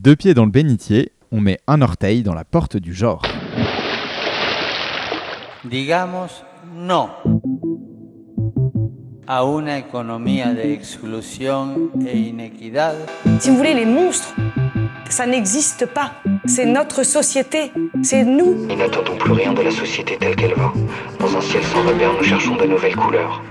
Deux 0.00 0.14
pieds 0.14 0.32
dans 0.32 0.44
le 0.44 0.52
bénitier, 0.52 1.10
on 1.32 1.40
met 1.40 1.58
un 1.66 1.82
orteil 1.82 2.22
dans 2.22 2.32
la 2.32 2.44
porte 2.44 2.76
du 2.76 2.94
genre. 2.94 3.20
Digamos 5.64 6.44
no 6.72 7.10
a 9.26 9.42
una 9.42 9.76
economía 9.76 10.54
de 10.54 10.72
exclusión 10.72 11.90
e 12.06 12.16
inequidad. 12.16 12.94
Si 13.40 13.50
vous 13.50 13.56
voulez, 13.56 13.74
les 13.74 13.86
monstres, 13.86 14.36
ça 15.10 15.26
n'existe 15.26 15.84
pas. 15.86 16.12
C'est 16.46 16.66
notre 16.66 17.02
société, 17.02 17.72
c'est 18.04 18.22
nous. 18.22 18.68
Nous 18.68 18.76
n'attendons 18.76 19.16
plus 19.16 19.32
rien 19.32 19.52
de 19.52 19.62
la 19.62 19.72
société 19.72 20.16
telle 20.16 20.36
qu'elle 20.36 20.54
va. 20.54 20.72
Dans 21.18 21.36
un 21.36 21.40
ciel 21.40 21.64
sans 21.64 21.82
repère, 21.82 22.12
nous 22.16 22.24
cherchons 22.24 22.54
de 22.54 22.66
nouvelles 22.66 22.94
couleurs. 22.94 23.42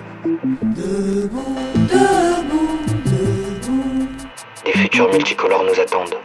Futurs 4.88 5.11
multicolores 5.11 5.65
nous 5.65 5.81
attendent. 5.81 6.15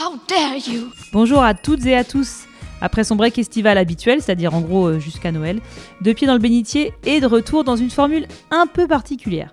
How 0.00 0.16
dare 0.28 0.56
you? 0.66 0.88
Bonjour 1.12 1.42
à 1.44 1.54
toutes 1.54 1.86
et 1.86 1.94
à 1.96 2.02
tous. 2.02 2.44
Après 2.80 3.04
son 3.04 3.14
break 3.14 3.38
estival 3.38 3.78
habituel, 3.78 4.20
c'est-à-dire 4.20 4.52
en 4.54 4.60
gros 4.60 4.86
euh, 4.88 4.98
jusqu'à 4.98 5.30
Noël, 5.30 5.60
deux 6.00 6.12
pieds 6.14 6.26
dans 6.26 6.32
le 6.32 6.40
bénitier 6.40 6.92
et 7.04 7.20
de 7.20 7.26
retour 7.26 7.62
dans 7.62 7.76
une 7.76 7.90
formule 7.90 8.26
un 8.50 8.66
peu 8.66 8.88
particulière. 8.88 9.50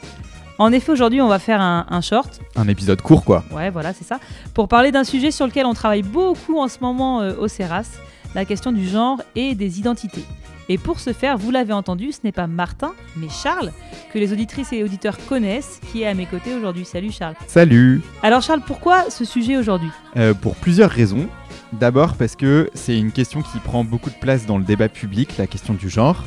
En 0.57 0.71
effet, 0.71 0.91
aujourd'hui, 0.91 1.21
on 1.21 1.27
va 1.27 1.38
faire 1.38 1.62
un, 1.62 1.85
un 1.88 2.02
short, 2.02 2.40
Un 2.55 2.68
épisode 2.68 3.02
court 3.04 3.23
quoi. 3.23 3.43
ouais, 3.52 3.70
voilà, 3.70 3.93
c'est 3.93 4.04
ça, 4.05 4.20
pour 4.55 4.68
parler 4.68 4.91
d'un 4.91 5.04
sujet 5.04 5.29
sur 5.29 5.45
lequel 5.45 5.68
on 5.68 5.73
travaille 5.76 6.02
beaucoup 6.02 6.57
en 6.59 6.68
ce 6.68 6.79
moment 6.81 7.21
euh, 7.21 7.35
au 7.40 7.48
CERAS, 7.48 7.85
la 8.34 8.43
question 8.45 8.71
du 8.71 8.88
genre 8.88 9.21
et 9.35 9.54
des 9.54 9.77
identités. 9.79 10.26
Et 10.72 10.78
pour 10.78 11.00
ce 11.00 11.14
faire, 11.14 11.36
vous 11.36 11.50
l'avez 11.50 11.73
entendu, 11.73 12.12
ce 12.12 12.20
n'est 12.23 12.32
pas 12.32 12.46
Martin, 12.46 12.94
mais 13.18 13.27
Charles, 13.27 13.72
que 14.14 14.20
les 14.20 14.32
auditrices 14.32 14.72
et 14.72 14.84
auditeurs 14.84 15.18
connaissent, 15.27 15.82
qui 15.91 16.04
est 16.04 16.08
à 16.08 16.14
mes 16.14 16.27
côtés 16.27 16.54
aujourd'hui. 16.54 16.86
Salut 16.86 17.12
Charles. 17.12 17.34
Salut 17.48 18.04
Alors 18.21 18.43
Charles, 18.43 18.62
pourquoi 18.66 19.10
ce 19.10 19.26
sujet 19.26 19.58
aujourd'hui? 19.58 19.90
Euh, 20.16 20.35
Pour 20.35 20.55
plusieurs 20.55 20.91
raisons. 20.91 21.27
D'abord 21.74 22.16
parce 22.16 22.35
que 22.35 22.70
c'est 22.76 22.98
une 22.98 23.12
question 23.12 23.41
qui 23.41 23.58
prend 23.60 23.84
beaucoup 23.84 24.12
de 24.12 24.16
place 24.16 24.46
dans 24.46 24.60
le 24.60 24.63
débat 24.63 24.90
public, 24.90 25.38
la 25.40 25.48
question 25.48 25.74
du 25.74 25.90
genre. 25.90 26.24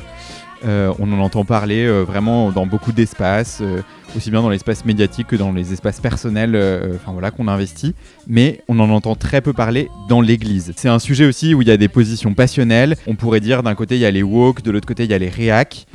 Euh, 0.65 0.93
on 0.99 1.11
en 1.11 1.19
entend 1.19 1.43
parler 1.43 1.85
euh, 1.85 2.03
vraiment 2.03 2.51
dans 2.51 2.65
beaucoup 2.65 2.91
d'espaces, 2.91 3.59
euh, 3.61 3.81
aussi 4.15 4.31
bien 4.31 4.41
dans 4.41 4.49
l'espace 4.49 4.85
médiatique 4.85 5.27
que 5.27 5.35
dans 5.35 5.51
les 5.51 5.73
espaces 5.73 5.99
personnels 5.99 6.55
enfin, 6.95 7.11
voilà, 7.11 7.31
qu'on 7.31 7.47
investit. 7.47 7.95
Mais 8.27 8.61
on 8.67 8.79
en 8.79 8.89
entend 8.89 9.15
très 9.15 9.41
peu 9.41 9.53
parler 9.53 9.89
dans 10.07 10.21
l'église. 10.21 10.73
C'est 10.77 10.89
un 10.89 10.99
sujet 10.99 11.25
aussi 11.25 11.53
où 11.53 11.61
il 11.61 11.67
y 11.67 11.71
a 11.71 11.77
des 11.77 11.87
positions 11.89 12.33
passionnelles. 12.33 12.95
On 13.07 13.15
pourrait 13.15 13.39
dire 13.39 13.63
d'un 13.63 13.75
côté 13.75 13.95
il 13.95 14.01
y 14.01 14.05
a 14.05 14.11
les 14.11 14.23
woke, 14.23 14.61
de 14.61 14.71
l'autre 14.71 14.87
côté 14.87 15.03
il 15.03 15.11
y 15.11 15.13
a 15.13 15.17
les 15.17 15.29
réac. 15.29 15.85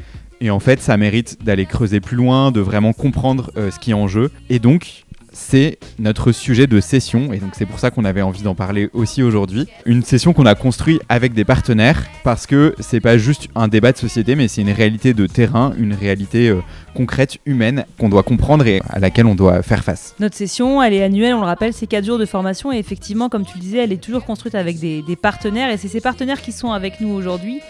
Et 0.41 0.50
en 0.50 0.60
fait, 0.60 0.80
ça 0.80 0.97
mérite 0.97 1.44
d'aller 1.44 1.66
creuser 1.66 1.98
plus 1.98 2.16
loin, 2.16 2.53
de 2.53 2.60
vraiment 2.60 2.92
comprendre 2.92 3.50
ce 3.56 3.77
qui 3.80 3.91
est 3.91 3.94
en 3.94 4.06
jeu. 4.06 4.30
Et 4.50 4.60
donc, 4.60 5.05
c'est 5.33 5.79
notre 5.98 6.33
sujet 6.33 6.67
de 6.67 6.81
session, 6.81 7.33
et 7.33 7.39
donc 7.39 7.51
c'est 7.55 7.67
pour 7.67 7.79
ça 7.79 7.91
qu'on 7.91 8.05
avait 8.05 8.23
envie 8.23 8.43
d'en 8.43 8.55
parler 8.55 8.91
aussi 8.93 9.23
aujourd'hui. 9.23 9.67
Une 9.87 10.03
session 10.03 10.33
qu'on 10.33 10.47
a 10.47 10.55
construite 10.55 11.01
avec 11.09 11.33
des 11.33 11.45
partenaires, 11.45 12.05
parce 12.25 12.47
que 12.47 12.75
c'est 12.81 13.01
pas 13.01 13.19
juste 13.19 13.49
un 13.55 13.69
débat 13.69 13.93
de 13.93 13.99
société, 13.99 14.37
mais 14.37 14.49
c'est 14.49 14.62
une 14.62 14.71
réalité 14.71 15.15
de 15.15 15.27
terrain, 15.27 15.73
une 15.79 15.95
réalité 15.95 16.49
euh, 16.49 16.61
concrète, 16.95 17.39
humaine, 17.47 17.84
qu'on 17.99 18.09
doit 18.09 18.23
comprendre 18.23 18.67
et 18.67 18.81
à 18.89 18.99
laquelle 18.99 19.27
on 19.27 19.34
doit 19.34 19.62
faire 19.62 19.84
face. 19.84 20.15
Notre 20.21 20.37
session, 20.37 20.83
elle 20.83 20.95
est 20.95 21.03
annuelle, 21.03 21.34
on 21.34 21.41
le 21.41 21.47
rappelle, 21.47 21.73
c'est 21.73 21.87
4 21.87 22.05
jours 22.05 22.19
de 22.19 22.27
formation 22.27 22.73
et 22.73 22.79
effectivement, 22.79 23.29
comme 23.29 23.45
tu 23.45 23.56
le 23.56 23.61
disais, 23.61 23.79
elle 23.79 23.93
est 23.93 24.03
toujours 24.03 24.25
construite 24.25 24.55
avec 24.55 24.79
des, 24.79 25.03
des 25.03 25.17
partenaires 25.17 25.71
et 25.71 25.77
c'est 25.77 25.89
ces 25.89 26.01
partenaires 26.01 26.41
qui 26.41 26.53
sont 26.53 26.73
avec 26.73 27.01
nous 27.01 27.11
aujourd'hui 27.11 27.61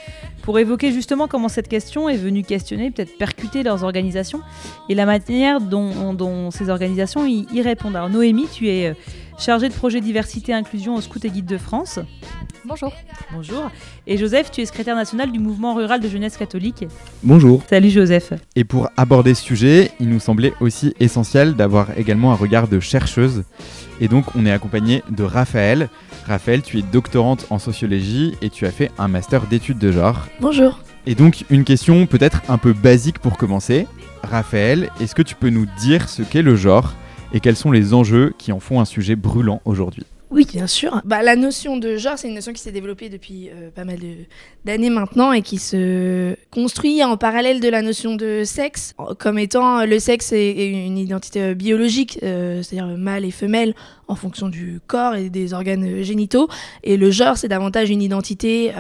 pour 0.48 0.58
évoquer 0.58 0.92
justement 0.92 1.28
comment 1.28 1.50
cette 1.50 1.68
question 1.68 2.08
est 2.08 2.16
venue 2.16 2.42
questionner, 2.42 2.90
peut-être 2.90 3.18
percuter 3.18 3.62
leurs 3.62 3.84
organisations 3.84 4.40
et 4.88 4.94
la 4.94 5.04
manière 5.04 5.60
dont, 5.60 6.50
ces 6.50 6.70
organisations 6.70 7.26
y, 7.26 7.46
y 7.52 7.60
répondent. 7.60 7.94
Alors 7.94 8.08
Noémie, 8.08 8.48
tu 8.50 8.70
es 8.70 8.94
chargée 9.38 9.68
de 9.68 9.74
projet 9.74 10.00
diversité 10.00 10.52
et 10.52 10.54
inclusion 10.54 10.96
au 10.96 11.00
Scout 11.00 11.24
et 11.24 11.30
Guide 11.30 11.46
de 11.46 11.58
France. 11.58 12.00
Bonjour. 12.64 12.92
Bonjour. 13.32 13.70
Et 14.06 14.18
Joseph, 14.18 14.50
tu 14.50 14.60
es 14.60 14.66
secrétaire 14.66 14.96
national 14.96 15.30
du 15.30 15.38
mouvement 15.38 15.74
rural 15.74 16.00
de 16.00 16.08
jeunesse 16.08 16.36
catholique. 16.36 16.86
Bonjour. 17.22 17.62
Salut 17.70 17.90
Joseph. 17.90 18.32
Et 18.56 18.64
pour 18.64 18.90
aborder 18.96 19.34
ce 19.34 19.42
sujet, 19.42 19.92
il 20.00 20.08
nous 20.08 20.20
semblait 20.20 20.52
aussi 20.60 20.92
essentiel 21.00 21.54
d'avoir 21.54 21.96
également 21.96 22.32
un 22.32 22.36
regard 22.36 22.68
de 22.68 22.80
chercheuse. 22.80 23.44
Et 24.00 24.08
donc, 24.08 24.24
on 24.34 24.44
est 24.44 24.52
accompagné 24.52 25.02
de 25.08 25.22
Raphaël. 25.22 25.88
Raphaël, 26.26 26.62
tu 26.62 26.78
es 26.78 26.82
doctorante 26.82 27.46
en 27.50 27.58
sociologie 27.58 28.34
et 28.42 28.50
tu 28.50 28.66
as 28.66 28.70
fait 28.70 28.90
un 28.98 29.08
master 29.08 29.46
d'études 29.46 29.78
de 29.78 29.92
genre. 29.92 30.26
Bonjour. 30.40 30.80
Et 31.06 31.14
donc, 31.14 31.44
une 31.48 31.64
question 31.64 32.06
peut-être 32.06 32.42
un 32.48 32.58
peu 32.58 32.72
basique 32.72 33.18
pour 33.18 33.38
commencer. 33.38 33.86
Raphaël, 34.22 34.90
est-ce 35.00 35.14
que 35.14 35.22
tu 35.22 35.34
peux 35.34 35.48
nous 35.48 35.66
dire 35.78 36.08
ce 36.08 36.22
qu'est 36.22 36.42
le 36.42 36.56
genre? 36.56 36.94
Et 37.32 37.40
quels 37.40 37.56
sont 37.56 37.70
les 37.70 37.94
enjeux 37.94 38.34
qui 38.38 38.52
en 38.52 38.60
font 38.60 38.80
un 38.80 38.84
sujet 38.84 39.16
brûlant 39.16 39.60
aujourd'hui 39.64 40.04
Oui, 40.30 40.46
bien 40.50 40.66
sûr. 40.66 41.02
Bah, 41.04 41.22
la 41.22 41.36
notion 41.36 41.76
de 41.76 41.96
genre, 41.96 42.14
c'est 42.16 42.28
une 42.28 42.34
notion 42.34 42.52
qui 42.52 42.60
s'est 42.62 42.72
développée 42.72 43.08
depuis 43.10 43.50
euh, 43.50 43.70
pas 43.70 43.84
mal 43.84 43.98
d'années 44.64 44.90
maintenant 44.90 45.32
et 45.32 45.42
qui 45.42 45.58
se 45.58 46.34
construit 46.50 47.04
en 47.04 47.16
parallèle 47.16 47.60
de 47.60 47.68
la 47.68 47.82
notion 47.82 48.14
de 48.14 48.44
sexe, 48.44 48.94
comme 49.18 49.38
étant 49.38 49.80
euh, 49.80 49.84
le 49.86 49.98
sexe 49.98 50.32
est, 50.32 50.68
une 50.68 50.96
identité 50.98 51.42
euh, 51.42 51.54
biologique, 51.54 52.18
c'est-à-dire 52.22 52.86
mâle 52.96 53.24
et 53.24 53.30
femelle, 53.30 53.74
en 54.06 54.14
fonction 54.14 54.48
du 54.48 54.80
corps 54.86 55.14
et 55.14 55.28
des 55.28 55.52
organes 55.52 56.02
génitaux. 56.02 56.48
Et 56.82 56.96
le 56.96 57.10
genre, 57.10 57.36
c'est 57.36 57.48
davantage 57.48 57.90
une 57.90 58.00
identité 58.02 58.72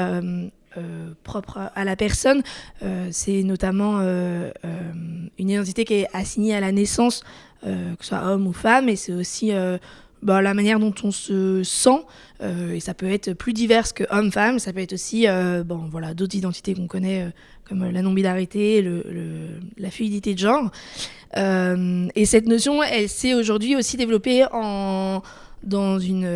propre 1.22 1.58
à- 1.74 1.84
la 1.84 1.96
personne. 1.96 2.42
C'est 3.10 3.42
notamment 3.42 4.00
une 4.00 5.50
identité 5.50 5.84
qui 5.84 5.94
est 5.94 6.08
assignée 6.14 6.54
à 6.54 6.60
la 6.60 6.72
naissance, 6.72 7.22
euh, 7.66 7.94
que 7.96 8.04
ce 8.04 8.10
soit 8.10 8.24
homme 8.24 8.46
ou 8.46 8.52
femme, 8.52 8.88
et 8.88 8.94
c'est 8.94 9.12
aussi 9.12 9.52
euh, 9.52 9.78
bah, 10.22 10.40
la 10.42 10.54
manière 10.54 10.78
dont 10.78 10.94
on 11.02 11.10
se 11.10 11.62
sent, 11.64 12.04
euh, 12.40 12.74
et 12.74 12.80
ça 12.80 12.94
peut 12.94 13.10
être 13.10 13.32
plus 13.32 13.52
divers 13.52 13.92
que 13.92 14.04
homme-femme, 14.10 14.60
ça 14.60 14.72
peut 14.72 14.80
être 14.80 14.92
aussi 14.92 15.26
bon, 15.64 15.88
voilà, 15.90 16.14
d'autres 16.14 16.36
identités 16.36 16.74
qu'on 16.74 16.86
connaît, 16.86 17.26
comme 17.68 17.84
la 17.90 18.02
non-binarité, 18.02 18.80
le, 18.80 19.02
la 19.76 19.90
fluidité 19.90 20.34
de 20.34 20.38
genre. 20.38 20.70
Et 21.36 22.24
cette 22.24 22.46
notion, 22.46 22.82
elle 22.82 23.08
s'est 23.08 23.34
aujourd'hui 23.34 23.74
aussi 23.74 23.96
développée 23.96 24.44
en, 24.52 25.22
dans, 25.64 25.98
une, 25.98 26.28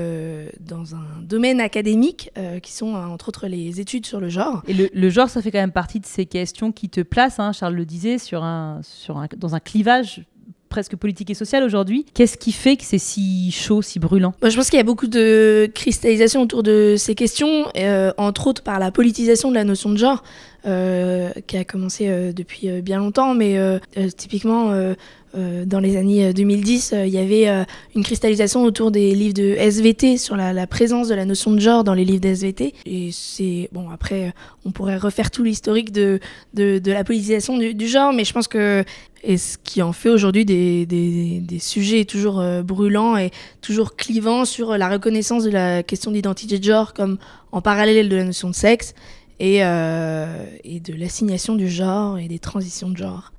dans 0.60 0.94
un 0.96 1.22
domaine 1.22 1.60
académique, 1.60 2.30
qui 2.62 2.72
sont 2.72 2.94
entre 2.94 3.28
autres 3.28 3.46
les 3.46 3.80
études 3.80 4.06
sur 4.06 4.18
le 4.20 4.28
genre. 4.28 4.62
Et 4.66 4.74
le, 4.74 4.90
le 4.92 5.10
genre, 5.10 5.28
ça 5.28 5.40
fait 5.40 5.52
quand 5.52 5.60
même 5.60 5.72
partie 5.72 6.00
de 6.00 6.06
ces 6.06 6.26
questions 6.26 6.72
qui 6.72 6.88
te 6.88 7.00
placent, 7.00 7.38
hein, 7.38 7.52
Charles 7.52 7.74
le 7.74 7.84
disait, 7.84 8.18
sur 8.18 8.42
un, 8.42 8.80
sur 8.82 9.18
un, 9.18 9.28
dans 9.36 9.54
un 9.54 9.60
clivage 9.60 10.24
presque 10.72 10.96
politique 10.96 11.28
et 11.28 11.34
social 11.34 11.62
aujourd'hui. 11.62 12.06
Qu'est-ce 12.14 12.38
qui 12.38 12.50
fait 12.50 12.76
que 12.76 12.84
c'est 12.84 12.98
si 12.98 13.52
chaud, 13.52 13.82
si 13.82 13.98
brûlant 13.98 14.32
Moi, 14.40 14.48
je 14.48 14.56
pense 14.56 14.70
qu'il 14.70 14.78
y 14.78 14.80
a 14.80 14.84
beaucoup 14.84 15.06
de 15.06 15.70
cristallisation 15.74 16.40
autour 16.40 16.62
de 16.62 16.96
ces 16.96 17.14
questions, 17.14 17.66
euh, 17.76 18.10
entre 18.16 18.46
autres 18.46 18.62
par 18.62 18.78
la 18.78 18.90
politisation 18.90 19.50
de 19.50 19.54
la 19.54 19.64
notion 19.64 19.90
de 19.90 19.98
genre, 19.98 20.22
qui 20.64 21.56
a 21.56 21.64
commencé 21.64 22.08
euh, 22.08 22.32
depuis 22.32 22.68
euh, 22.68 22.80
bien 22.80 22.98
longtemps, 22.98 23.34
mais 23.34 23.58
euh, 23.58 23.78
euh, 23.96 24.08
typiquement 24.16 24.70
euh, 24.70 24.94
euh, 25.34 25.64
dans 25.64 25.80
les 25.80 25.96
années 25.96 26.26
euh, 26.26 26.32
2010, 26.32 26.92
euh, 26.92 27.06
il 27.06 27.12
y 27.12 27.18
avait 27.18 27.48
euh, 27.48 27.64
une 27.94 28.04
cristallisation 28.04 28.62
autour 28.64 28.90
des 28.90 29.14
livres 29.14 29.34
de 29.34 29.54
SVT 29.56 30.18
sur 30.18 30.36
la, 30.36 30.52
la 30.52 30.66
présence 30.66 31.08
de 31.08 31.14
la 31.14 31.24
notion 31.24 31.52
de 31.52 31.58
genre 31.58 31.84
dans 31.84 31.94
les 31.94 32.04
livres 32.04 32.20
de 32.20 32.28
SVT. 32.28 32.74
Et 32.86 33.10
c'est 33.12 33.68
bon 33.72 33.88
après, 33.90 34.26
euh, 34.26 34.30
on 34.64 34.70
pourrait 34.72 34.98
refaire 34.98 35.30
tout 35.30 35.42
l'historique 35.42 35.90
de, 35.90 36.20
de, 36.54 36.78
de 36.78 36.92
la 36.92 37.02
politisation 37.02 37.56
du, 37.56 37.74
du 37.74 37.88
genre, 37.88 38.12
mais 38.12 38.24
je 38.24 38.32
pense 38.32 38.48
que 38.48 38.84
et 39.24 39.38
ce 39.38 39.56
qui 39.56 39.82
en 39.82 39.92
fait 39.92 40.08
aujourd'hui 40.08 40.44
des, 40.44 40.84
des, 40.84 41.38
des 41.40 41.58
sujets 41.60 42.04
toujours 42.04 42.40
euh, 42.40 42.62
brûlants 42.62 43.16
et 43.16 43.30
toujours 43.60 43.94
clivant 43.94 44.44
sur 44.44 44.76
la 44.76 44.88
reconnaissance 44.88 45.44
de 45.44 45.50
la 45.50 45.84
question 45.84 46.10
d'identité 46.10 46.58
de 46.58 46.64
genre 46.64 46.92
comme 46.92 47.18
en 47.52 47.62
parallèle 47.62 48.08
de 48.08 48.16
la 48.16 48.24
notion 48.24 48.50
de 48.50 48.54
sexe 48.54 48.94
et, 49.42 49.64
euh, 49.64 50.46
et 50.62 50.78
de 50.78 50.94
l'assignation 50.94 51.56
du 51.56 51.68
genre 51.68 52.16
et 52.16 52.28
des 52.28 52.38
transitions 52.38 52.88
de 52.88 52.96
genre. 52.96 53.32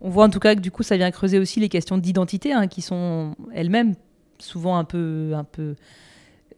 On 0.00 0.08
voit 0.08 0.24
en 0.24 0.30
tout 0.30 0.38
cas 0.38 0.54
que 0.54 0.60
du 0.60 0.70
coup, 0.70 0.84
ça 0.84 0.96
vient 0.96 1.10
creuser 1.10 1.40
aussi 1.40 1.58
les 1.58 1.68
questions 1.68 1.98
d'identité, 1.98 2.52
hein, 2.52 2.68
qui 2.68 2.82
sont 2.82 3.34
elles-mêmes 3.52 3.96
souvent 4.38 4.78
un 4.78 4.84
peu, 4.84 5.32
un 5.34 5.42
peu 5.42 5.74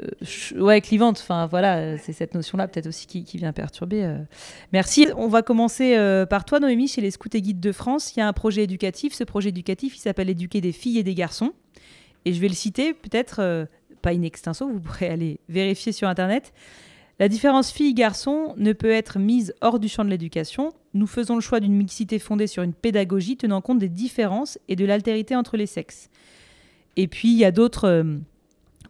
euh, 0.02 0.60
ouais, 0.60 0.82
clivantes. 0.82 1.18
Enfin 1.22 1.46
voilà, 1.46 1.96
c'est 1.96 2.12
cette 2.12 2.34
notion-là 2.34 2.68
peut-être 2.68 2.86
aussi 2.86 3.06
qui, 3.06 3.38
vient 3.38 3.54
perturber. 3.54 4.04
euh. 4.04 4.18
Merci. 4.74 5.08
On 5.16 5.26
va 5.26 5.40
commencer 5.40 5.96
par 6.28 6.44
toi, 6.44 6.60
Noémie, 6.60 6.86
chez 6.86 7.00
les 7.00 7.10
Scouts 7.10 7.30
et 7.32 7.40
Guides 7.40 7.60
de 7.60 7.72
France. 7.72 8.14
Il 8.14 8.20
y 8.20 8.22
a 8.22 8.28
un 8.28 8.34
projet 8.34 8.64
éducatif. 8.64 9.14
Ce 9.14 9.24
projet 9.24 9.48
éducatif, 9.48 9.96
il 9.96 10.00
s'appelle 10.00 10.28
Éduquer 10.28 10.60
des 10.60 10.72
filles 10.72 10.98
et 10.98 11.02
des 11.02 11.14
garçons. 11.14 11.54
Et 12.26 12.34
je 12.34 12.40
vais 12.40 12.48
le 12.48 12.54
citer, 12.54 12.92
peut-être 12.92 13.66
pas 14.02 14.10
in 14.10 14.22
extenso, 14.22 14.68
vous 14.68 14.80
pourrez 14.80 15.08
aller 15.08 15.40
vérifier 15.48 15.92
sur 15.92 16.08
Internet. 16.08 16.52
La 17.22 17.28
différence 17.28 17.70
fille-garçon 17.70 18.52
ne 18.56 18.72
peut 18.72 18.90
être 18.90 19.20
mise 19.20 19.54
hors 19.60 19.78
du 19.78 19.86
champ 19.88 20.04
de 20.04 20.10
l'éducation. 20.10 20.72
Nous 20.92 21.06
faisons 21.06 21.36
le 21.36 21.40
choix 21.40 21.60
d'une 21.60 21.76
mixité 21.76 22.18
fondée 22.18 22.48
sur 22.48 22.64
une 22.64 22.72
pédagogie 22.72 23.36
tenant 23.36 23.60
compte 23.60 23.78
des 23.78 23.88
différences 23.88 24.58
et 24.66 24.74
de 24.74 24.84
l'altérité 24.84 25.36
entre 25.36 25.56
les 25.56 25.66
sexes. 25.66 26.10
Et 26.96 27.06
puis, 27.06 27.28
il 27.28 27.38
y 27.38 27.44
a 27.44 27.52
d'autres 27.52 27.86
euh, 27.86 28.16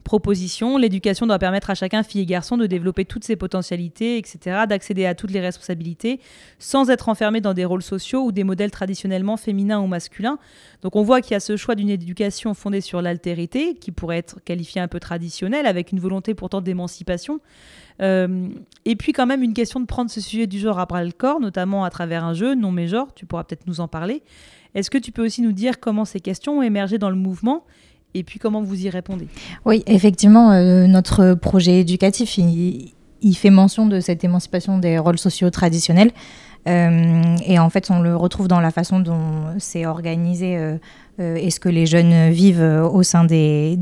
proposition. 0.03 0.77
L'éducation 0.77 1.27
doit 1.27 1.39
permettre 1.39 1.71
à 1.71 1.75
chacun, 1.75 2.03
fille 2.03 2.21
et 2.21 2.27
garçon, 2.27 2.57
de 2.57 2.67
développer 2.67 3.05
toutes 3.05 3.25
ses 3.25 3.37
potentialités, 3.37 4.19
etc., 4.19 4.63
d'accéder 4.69 5.07
à 5.07 5.15
toutes 5.15 5.31
les 5.31 5.41
responsabilités, 5.41 6.21
sans 6.59 6.91
être 6.91 7.09
enfermé 7.09 7.41
dans 7.41 7.55
des 7.55 7.65
rôles 7.65 7.83
sociaux 7.83 8.25
ou 8.25 8.33
des 8.33 8.45
modèles 8.45 8.71
traditionnellement 8.71 9.37
féminins 9.37 9.81
ou 9.81 9.87
masculins. 9.87 10.39
Donc 10.83 10.97
on 10.97 11.03
voit 11.03 11.21
qu'il 11.21 11.33
y 11.33 11.37
a 11.37 11.41
ce 11.41 11.57
choix 11.57 11.75
d'une 11.75 11.91
éducation 11.91 12.55
fondée 12.55 12.81
sur 12.81 13.03
l'altérité, 13.03 13.75
qui 13.75 13.93
pourrait 13.93 14.19
être 14.19 14.43
qualifiée 14.45 14.81
un 14.81 14.89
peu 14.89 15.01
traditionnelle, 15.01 15.67
avec 15.67 15.93
une 15.93 16.01
volonté 16.01 16.35
pourtant 16.35 16.61
d'émancipation. 16.61 17.41
Euh, 18.01 18.49
et 18.85 18.97
puis 18.97 19.13
quand 19.13 19.27
même 19.27 19.43
une 19.43 19.55
question 19.55 19.81
de 19.81 19.87
prendre 19.87 20.11
ce 20.11 20.21
sujet 20.21 20.47
du 20.47 20.59
genre 20.59 20.79
à 20.79 20.87
bras 20.87 21.05
le 21.05 21.13
corps, 21.13 21.41
notamment 21.41 21.85
à 21.85 21.91
travers 21.91 22.25
un 22.25 22.35
jeu, 22.35 22.55
non 22.55 22.73
mais 22.73 22.89
genre, 22.89 23.15
tu 23.15 23.27
pourras 23.27 23.45
peut-être 23.45 23.67
nous 23.67 23.81
en 23.81 23.89
parler. 23.89 24.23
Est-ce 24.75 24.91
que 24.91 24.99
tu 24.99 25.13
peux 25.13 25.25
aussi 25.25 25.43
nous 25.43 25.53
dire 25.53 25.81
comment 25.81 26.05
ces 26.05 26.21
questions 26.21 26.59
ont 26.59 26.63
émergé 26.63 26.99
dans 26.99 27.11
le 27.11 27.17
mouvement 27.17 27.65
et 28.15 28.25
puis 28.25 28.39
comment 28.39 28.63
vous 28.63 28.85
y 28.85 28.91
répondez? 28.91 29.27
Oui, 29.65 29.83
effectivement, 29.87 30.53
euh, 30.53 30.87
notre 30.87 31.35
projet 31.35 31.81
éducatif, 31.81 32.37
il, 32.39 32.93
fait 33.35 33.51
mention 33.51 33.87
de 33.87 34.01
cette 34.01 34.25
émancipation 34.25 34.79
des 34.79 34.99
rôles 34.99 35.19
sociaux 35.19 35.51
traditionnels. 35.51 36.11
Euh, 36.69 37.37
et 37.45 37.59
en 37.59 37.71
fait, 37.71 37.91
on 37.91 38.01
le 38.01 38.15
retrouve 38.15 38.47
dans 38.47 38.61
la 38.61 38.71
façon 38.71 39.01
dont 39.01 39.47
c'est 39.59 39.85
organisé 39.85 40.57
euh, 40.57 40.77
et 41.19 41.51
ce 41.51 41.59
que 41.59 41.69
les 41.69 41.87
jeunes 41.87 42.31
vivent 42.31 42.63
au 42.63 43.03
sein 43.03 43.25
des, 43.25 43.77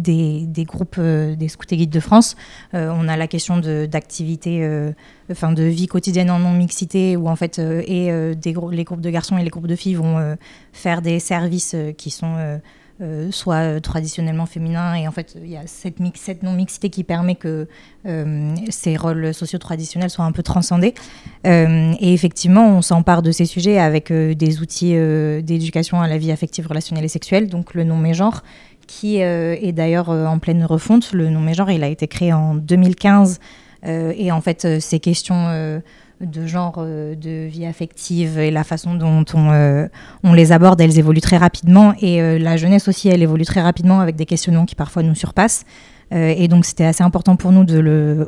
groupes 0.66 0.98
des 0.98 1.48
scouts 1.48 1.66
et 1.70 1.76
guides 1.76 1.90
de 1.90 2.00
France. 2.00 2.36
on 2.72 3.08
a 3.08 3.16
la 3.16 3.26
question 3.26 3.58
d'activité, 3.58 4.66
enfin 5.30 5.52
de 5.52 5.62
vie 5.62 5.86
quotidienne 5.86 6.30
en 6.30 6.38
non-mixité, 6.38 7.16
où 7.16 7.28
en 7.28 7.36
fait, 7.36 7.58
et 7.58 8.10
les 8.42 8.84
groupes 8.84 9.00
de 9.00 9.10
garçons 9.10 9.36
et 9.36 9.44
les 9.44 9.50
groupes 9.50 9.68
de 9.68 9.76
filles 9.76 9.94
vont 9.94 10.36
faire 10.72 11.02
des 11.02 11.20
services 11.20 11.76
qui 11.98 12.10
sont 12.10 12.60
euh, 13.02 13.30
soit 13.30 13.54
euh, 13.54 13.80
traditionnellement 13.80 14.44
féminin. 14.44 14.94
Et 14.94 15.08
en 15.08 15.10
fait, 15.10 15.34
il 15.42 15.48
y 15.48 15.56
a 15.56 15.62
cette, 15.66 15.96
cette 16.16 16.42
non-mixité 16.42 16.90
qui 16.90 17.02
permet 17.02 17.34
que 17.34 17.66
euh, 18.06 18.54
ces 18.68 18.98
rôles 18.98 19.32
sociaux 19.32 19.58
traditionnels 19.58 20.10
soient 20.10 20.26
un 20.26 20.32
peu 20.32 20.42
transcendés. 20.42 20.92
et 21.44 22.12
effectivement, 22.12 22.68
on 22.68 22.82
s'empare 22.82 23.22
de 23.22 23.32
ces 23.32 23.46
sujets 23.46 23.78
avec 23.78 24.12
des 24.12 24.60
outils 24.60 24.92
d'éducation 25.42 26.00
à 26.00 26.08
la 26.08 26.18
vie 26.18 26.30
affective, 26.30 26.66
relationnelle 26.66 27.04
et 27.04 27.08
sexuelle, 27.08 27.48
donc 27.48 27.72
le 27.74 27.84
nom 27.84 27.96
mégenre 27.96 28.42
qui 28.86 29.18
est 29.18 29.72
d'ailleurs 29.72 30.10
en 30.10 30.38
pleine 30.38 30.64
refonte. 30.64 31.12
Le 31.12 31.30
nom 31.30 31.40
mégenre 31.40 31.70
il 31.70 31.84
a 31.84 31.88
été 31.88 32.06
créé 32.06 32.32
en 32.32 32.54
2015. 32.54 33.40
et 33.84 34.32
en 34.32 34.40
fait, 34.40 34.80
ces 34.80 35.00
questions 35.00 35.80
de 36.20 36.46
genre 36.46 36.76
euh, 36.78 37.14
de 37.14 37.48
vie 37.48 37.64
affective 37.64 38.38
et 38.38 38.50
la 38.50 38.64
façon 38.64 38.94
dont 38.94 39.24
on, 39.34 39.50
euh, 39.50 39.88
on 40.22 40.32
les 40.32 40.52
aborde, 40.52 40.80
elles 40.80 40.98
évoluent 40.98 41.20
très 41.20 41.38
rapidement. 41.38 41.94
Et 42.00 42.20
euh, 42.20 42.38
la 42.38 42.56
jeunesse 42.56 42.88
aussi, 42.88 43.08
elle 43.08 43.22
évolue 43.22 43.44
très 43.44 43.62
rapidement 43.62 44.00
avec 44.00 44.16
des 44.16 44.26
questionnements 44.26 44.66
qui 44.66 44.74
parfois 44.74 45.02
nous 45.02 45.14
surpassent. 45.14 45.64
et 46.12 46.48
donc 46.48 46.64
c'était 46.64 46.84
assez 46.84 47.04
important 47.04 47.36
pour 47.36 47.52
nous 47.52 47.64
de 47.64 47.78
le 47.78 48.26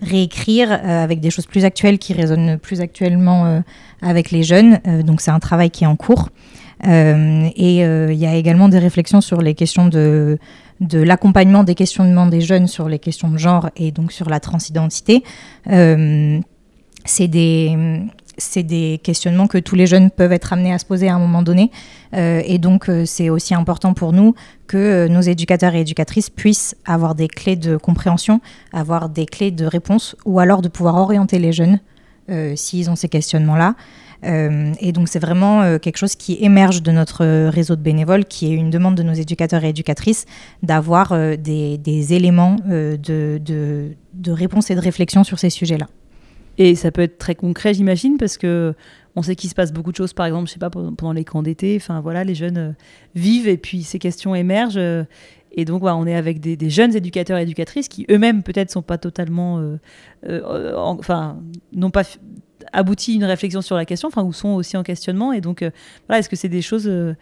réécrire 0.00 0.70
avec 0.70 1.20
des 1.20 1.30
choses 1.30 1.46
plus 1.46 1.64
actuelles 1.64 1.98
qui 1.98 2.12
résonnent 2.14 2.56
plus 2.56 2.80
actuellement 2.80 3.62
avec 4.00 4.30
les 4.30 4.44
jeunes. 4.44 4.78
donc 5.04 5.20
c'est 5.20 5.32
un 5.32 5.40
travail 5.40 5.70
qui 5.70 5.82
est 5.82 5.88
en 5.88 5.96
cours. 5.96 6.28
et 6.84 7.78
il 7.80 8.20
y 8.24 8.26
a 8.26 8.34
également 8.36 8.68
des 8.68 8.78
réflexions 8.78 9.20
sur 9.20 9.42
les 9.42 9.54
questions 9.54 9.88
de 9.88 10.38
de 10.80 11.00
l'accompagnement 11.00 11.62
des 11.62 11.74
questionnements 11.74 12.26
des 12.26 12.40
jeunes 12.40 12.66
sur 12.66 12.88
les 12.88 12.98
questions 12.98 13.30
de 13.30 13.38
genre 13.38 13.70
et 13.76 13.92
donc 13.92 14.12
sur 14.12 14.28
la 14.30 14.40
transidentité. 14.40 15.22
Euh, 15.68 16.40
c'est 17.04 17.28
des, 17.28 17.76
des 18.56 19.00
questionnements 19.02 19.46
que 19.46 19.58
tous 19.58 19.74
les 19.74 19.86
jeunes 19.86 20.10
peuvent 20.10 20.32
être 20.32 20.52
amenés 20.52 20.72
à 20.72 20.78
se 20.78 20.84
poser 20.84 21.08
à 21.08 21.14
un 21.14 21.18
moment 21.18 21.42
donné. 21.42 21.70
Euh, 22.14 22.42
et 22.44 22.58
donc, 22.58 22.88
euh, 22.88 23.04
c'est 23.04 23.30
aussi 23.30 23.54
important 23.54 23.94
pour 23.94 24.12
nous 24.12 24.34
que 24.66 25.08
nos 25.08 25.20
éducateurs 25.20 25.74
et 25.74 25.80
éducatrices 25.80 26.30
puissent 26.30 26.76
avoir 26.84 27.14
des 27.14 27.28
clés 27.28 27.56
de 27.56 27.76
compréhension, 27.76 28.40
avoir 28.72 29.08
des 29.08 29.26
clés 29.26 29.50
de 29.50 29.66
réponse, 29.66 30.16
ou 30.24 30.40
alors 30.40 30.62
de 30.62 30.68
pouvoir 30.68 30.96
orienter 30.96 31.38
les 31.38 31.52
jeunes 31.52 31.80
s'ils 32.54 32.88
ont 32.88 32.94
ces 32.94 33.08
questionnements-là. 33.08 33.74
Euh, 34.24 34.72
et 34.80 34.92
donc 34.92 35.08
c'est 35.08 35.18
vraiment 35.18 35.62
euh, 35.62 35.78
quelque 35.78 35.96
chose 35.96 36.14
qui 36.14 36.36
émerge 36.40 36.82
de 36.82 36.92
notre 36.92 37.48
réseau 37.48 37.76
de 37.76 37.80
bénévoles, 37.80 38.24
qui 38.24 38.46
est 38.46 38.54
une 38.54 38.70
demande 38.70 38.94
de 38.94 39.02
nos 39.02 39.12
éducateurs 39.12 39.64
et 39.64 39.70
éducatrices 39.70 40.26
d'avoir 40.62 41.12
euh, 41.12 41.36
des, 41.36 42.14
éléments 42.14 42.56
de, 42.66 43.92
réponse 44.28 44.70
et 44.70 44.74
de 44.74 44.80
réflexion 44.80 45.24
sur 45.24 45.38
ces 45.38 45.50
sujets-là. 45.50 45.86
Et 46.58 46.74
ça 46.74 46.90
peut 46.90 47.02
être 47.02 47.16
très 47.16 47.34
concret, 47.34 47.72
j'imagine, 47.72 48.18
parce 48.18 48.36
que 48.36 48.74
on 49.16 49.22
sait 49.22 49.34
qu'il 49.34 49.50
se 49.50 49.54
passe 49.54 49.72
beaucoup 49.72 49.90
de 49.90 49.96
choses, 49.96 50.12
par 50.12 50.26
exemple, 50.26 50.46
je 50.46 50.52
sais 50.52 50.58
pas, 50.58 50.70
pendant 50.70 51.12
les 51.12 51.24
camps 51.24 51.42
d'été. 51.42 51.76
Enfin 51.76 52.00
voilà, 52.00 52.22
les 52.22 52.34
jeunes 52.34 52.76
vivent 53.14 53.48
et 53.48 53.56
puis 53.56 53.82
ces 53.82 53.98
questions 53.98 54.34
émergent. 54.34 54.78
Et 55.52 55.64
donc, 55.64 55.82
on 55.82 56.06
est 56.06 56.14
avec 56.14 56.40
des, 56.40 56.70
jeunes 56.70 56.94
éducateurs 56.94 57.38
et 57.38 57.42
éducatrices 57.42 57.88
qui 57.88 58.06
eux-mêmes 58.10 58.42
peut-être 58.42 58.70
sont 58.70 58.82
pas 58.82 58.98
totalement, 58.98 59.60
enfin, 60.24 61.38
n'ont 61.72 61.90
pas 61.90 62.04
aboutit 62.72 63.14
une 63.14 63.24
réflexion 63.24 63.62
sur 63.62 63.76
la 63.76 63.84
question, 63.84 64.08
enfin, 64.08 64.22
ou 64.22 64.32
sont 64.32 64.50
aussi 64.50 64.76
en 64.76 64.82
questionnement. 64.82 65.32
Et 65.32 65.40
donc, 65.40 65.62
euh, 65.62 65.70
voilà, 66.06 66.20
est-ce 66.20 66.28
que 66.28 66.36
c'est 66.36 66.48
des 66.48 66.62
choses 66.62 66.88
euh, 66.88 67.14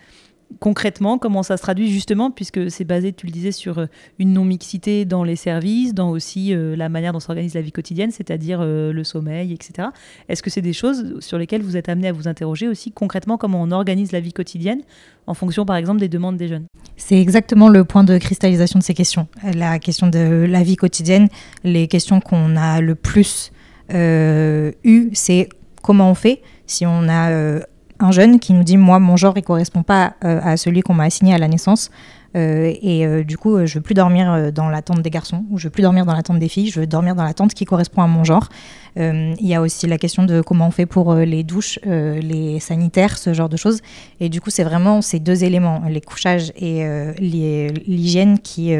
concrètement, 0.60 1.18
comment 1.18 1.42
ça 1.42 1.56
se 1.56 1.62
traduit 1.62 1.90
justement, 1.90 2.30
puisque 2.30 2.70
c'est 2.70 2.84
basé, 2.84 3.12
tu 3.12 3.26
le 3.26 3.32
disais, 3.32 3.52
sur 3.52 3.78
euh, 3.78 3.86
une 4.18 4.32
non-mixité 4.32 5.04
dans 5.04 5.24
les 5.24 5.36
services, 5.36 5.94
dans 5.94 6.10
aussi 6.10 6.54
la 6.54 6.88
manière 6.88 7.12
dont 7.12 7.20
s'organise 7.20 7.54
la 7.54 7.60
vie 7.60 7.72
quotidienne, 7.72 8.10
c'est-à-dire 8.10 8.62
le 8.62 9.04
sommeil, 9.04 9.52
etc. 9.52 9.88
Est-ce 10.28 10.42
que 10.42 10.50
c'est 10.50 10.62
des 10.62 10.72
choses 10.72 11.20
sur 11.20 11.38
lesquelles 11.38 11.62
vous 11.62 11.76
êtes 11.76 11.88
amené 11.88 12.08
à 12.08 12.12
vous 12.12 12.28
interroger 12.28 12.68
aussi 12.68 12.92
concrètement 12.92 13.36
comment 13.36 13.62
on 13.62 13.70
organise 13.70 14.12
la 14.12 14.20
vie 14.20 14.32
quotidienne 14.32 14.82
en 15.26 15.34
fonction, 15.34 15.66
par 15.66 15.76
exemple, 15.76 16.00
des 16.00 16.08
demandes 16.08 16.36
des 16.36 16.48
jeunes? 16.48 16.66
C'est 16.96 17.20
exactement 17.20 17.68
le 17.68 17.84
point 17.84 18.04
de 18.04 18.16
cristallisation 18.18 18.78
de 18.78 18.84
ces 18.84 18.94
questions. 18.94 19.28
La 19.54 19.78
question 19.78 20.08
de 20.08 20.46
la 20.48 20.62
vie 20.62 20.76
quotidienne, 20.76 21.28
les 21.64 21.86
questions 21.86 22.20
qu'on 22.20 22.56
a 22.56 22.80
le 22.80 22.94
plus 22.94 23.52
euh, 23.92 24.72
eu, 24.84 25.10
c'est 25.12 25.48
comment 25.82 26.10
on 26.10 26.14
fait 26.14 26.42
si 26.66 26.84
on 26.86 27.08
a 27.08 27.30
euh, 27.30 27.60
un 28.00 28.12
jeune 28.12 28.38
qui 28.38 28.52
nous 28.52 28.64
dit 28.64 28.76
moi 28.76 28.98
mon 28.98 29.16
genre 29.16 29.34
il 29.36 29.42
correspond 29.42 29.82
pas 29.82 30.14
euh, 30.24 30.40
à 30.42 30.56
celui 30.56 30.82
qu'on 30.82 30.94
m'a 30.94 31.04
assigné 31.04 31.34
à 31.34 31.38
la 31.38 31.48
naissance. 31.48 31.90
Et 32.34 33.24
du 33.24 33.36
coup 33.36 33.66
je 33.66 33.74
veux 33.74 33.80
plus 33.80 33.94
dormir 33.94 34.52
dans 34.52 34.68
la 34.68 34.80
tente 34.80 35.00
des 35.00 35.10
garçons 35.10 35.44
ou 35.50 35.58
je 35.58 35.64
veux 35.64 35.70
plus 35.70 35.82
dormir 35.82 36.04
dans 36.06 36.12
la 36.12 36.22
tente 36.22 36.38
des 36.38 36.48
filles 36.48 36.70
je 36.70 36.78
veux 36.78 36.86
dormir 36.86 37.16
dans 37.16 37.24
la 37.24 37.34
tente 37.34 37.52
qui 37.52 37.64
correspond 37.64 38.02
à 38.02 38.06
mon 38.06 38.22
genre 38.22 38.48
il 38.96 39.34
y 39.40 39.54
a 39.54 39.60
aussi 39.62 39.88
la 39.88 39.98
question 39.98 40.24
de 40.24 40.40
comment 40.40 40.68
on 40.68 40.70
fait 40.70 40.86
pour 40.86 41.14
les 41.14 41.42
douches 41.42 41.80
les 41.84 42.60
sanitaires 42.60 43.18
ce 43.18 43.32
genre 43.32 43.48
de 43.48 43.56
choses. 43.56 43.80
Et 44.20 44.28
du 44.28 44.40
coup 44.40 44.50
c'est 44.50 44.62
vraiment 44.62 45.00
ces 45.00 45.18
deux 45.18 45.42
éléments 45.42 45.82
les 45.88 46.02
couchages 46.02 46.52
et 46.54 46.84
l'hygiène 47.18 48.38
qui 48.38 48.76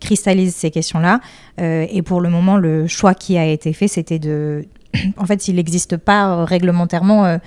cristallise 0.00 0.54
ces 0.54 0.70
questions-là. 0.70 1.20
Euh, 1.60 1.86
et 1.90 2.02
pour 2.02 2.20
le 2.20 2.30
moment, 2.30 2.56
le 2.56 2.86
choix 2.86 3.14
qui 3.14 3.38
a 3.38 3.46
été 3.46 3.72
fait, 3.72 3.88
c'était 3.88 4.18
de... 4.18 4.66
en 5.16 5.26
fait, 5.26 5.48
il 5.48 5.56
n'existe 5.56 5.96
pas 5.96 6.30
euh, 6.30 6.44
réglementairement 6.44 7.38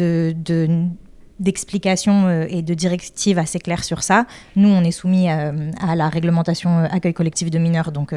euh, 0.00 0.32
de, 0.34 0.86
d'explications 1.40 2.46
et 2.48 2.62
de 2.62 2.74
directives 2.74 3.38
assez 3.38 3.58
claires 3.58 3.82
sur 3.82 4.04
ça. 4.04 4.26
Nous, 4.54 4.68
on 4.68 4.82
est 4.84 4.92
soumis 4.92 5.28
à, 5.28 5.52
la 5.96 6.08
réglementation 6.08 6.78
accueil 6.78 7.12
collectif 7.12 7.50
de 7.50 7.58
mineurs, 7.58 7.90
donc 7.90 8.14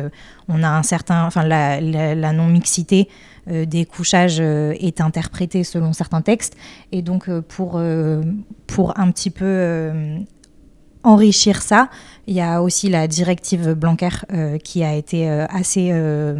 on 0.47 0.61
a 0.61 0.69
un 0.69 0.83
certain, 0.83 1.25
enfin 1.25 1.43
la, 1.43 2.31
non-mixité 2.31 3.09
des 3.47 3.85
couchages 3.85 4.39
est 4.39 5.01
interprétée 5.01 5.63
selon 5.63 5.93
certains 5.93 6.21
textes, 6.21 6.55
et 6.91 7.01
donc 7.01 7.27
pour 7.47 7.81
pour 8.67 8.99
un 8.99 9.09
petit 9.09 9.31
peu 9.31 10.21
enrichir 11.07 11.61
ça. 11.61 11.89
Il 12.27 12.35
y 12.35 12.41
a 12.41 12.61
aussi 12.61 12.89
la 12.89 13.07
directive 13.07 13.73
Blanquer 13.73 14.09
euh, 14.33 14.57
qui 14.57 14.83
a 14.83 14.93
été 14.93 15.29
euh, 15.29 15.45
assez 15.49 15.89
euh, 15.91 16.39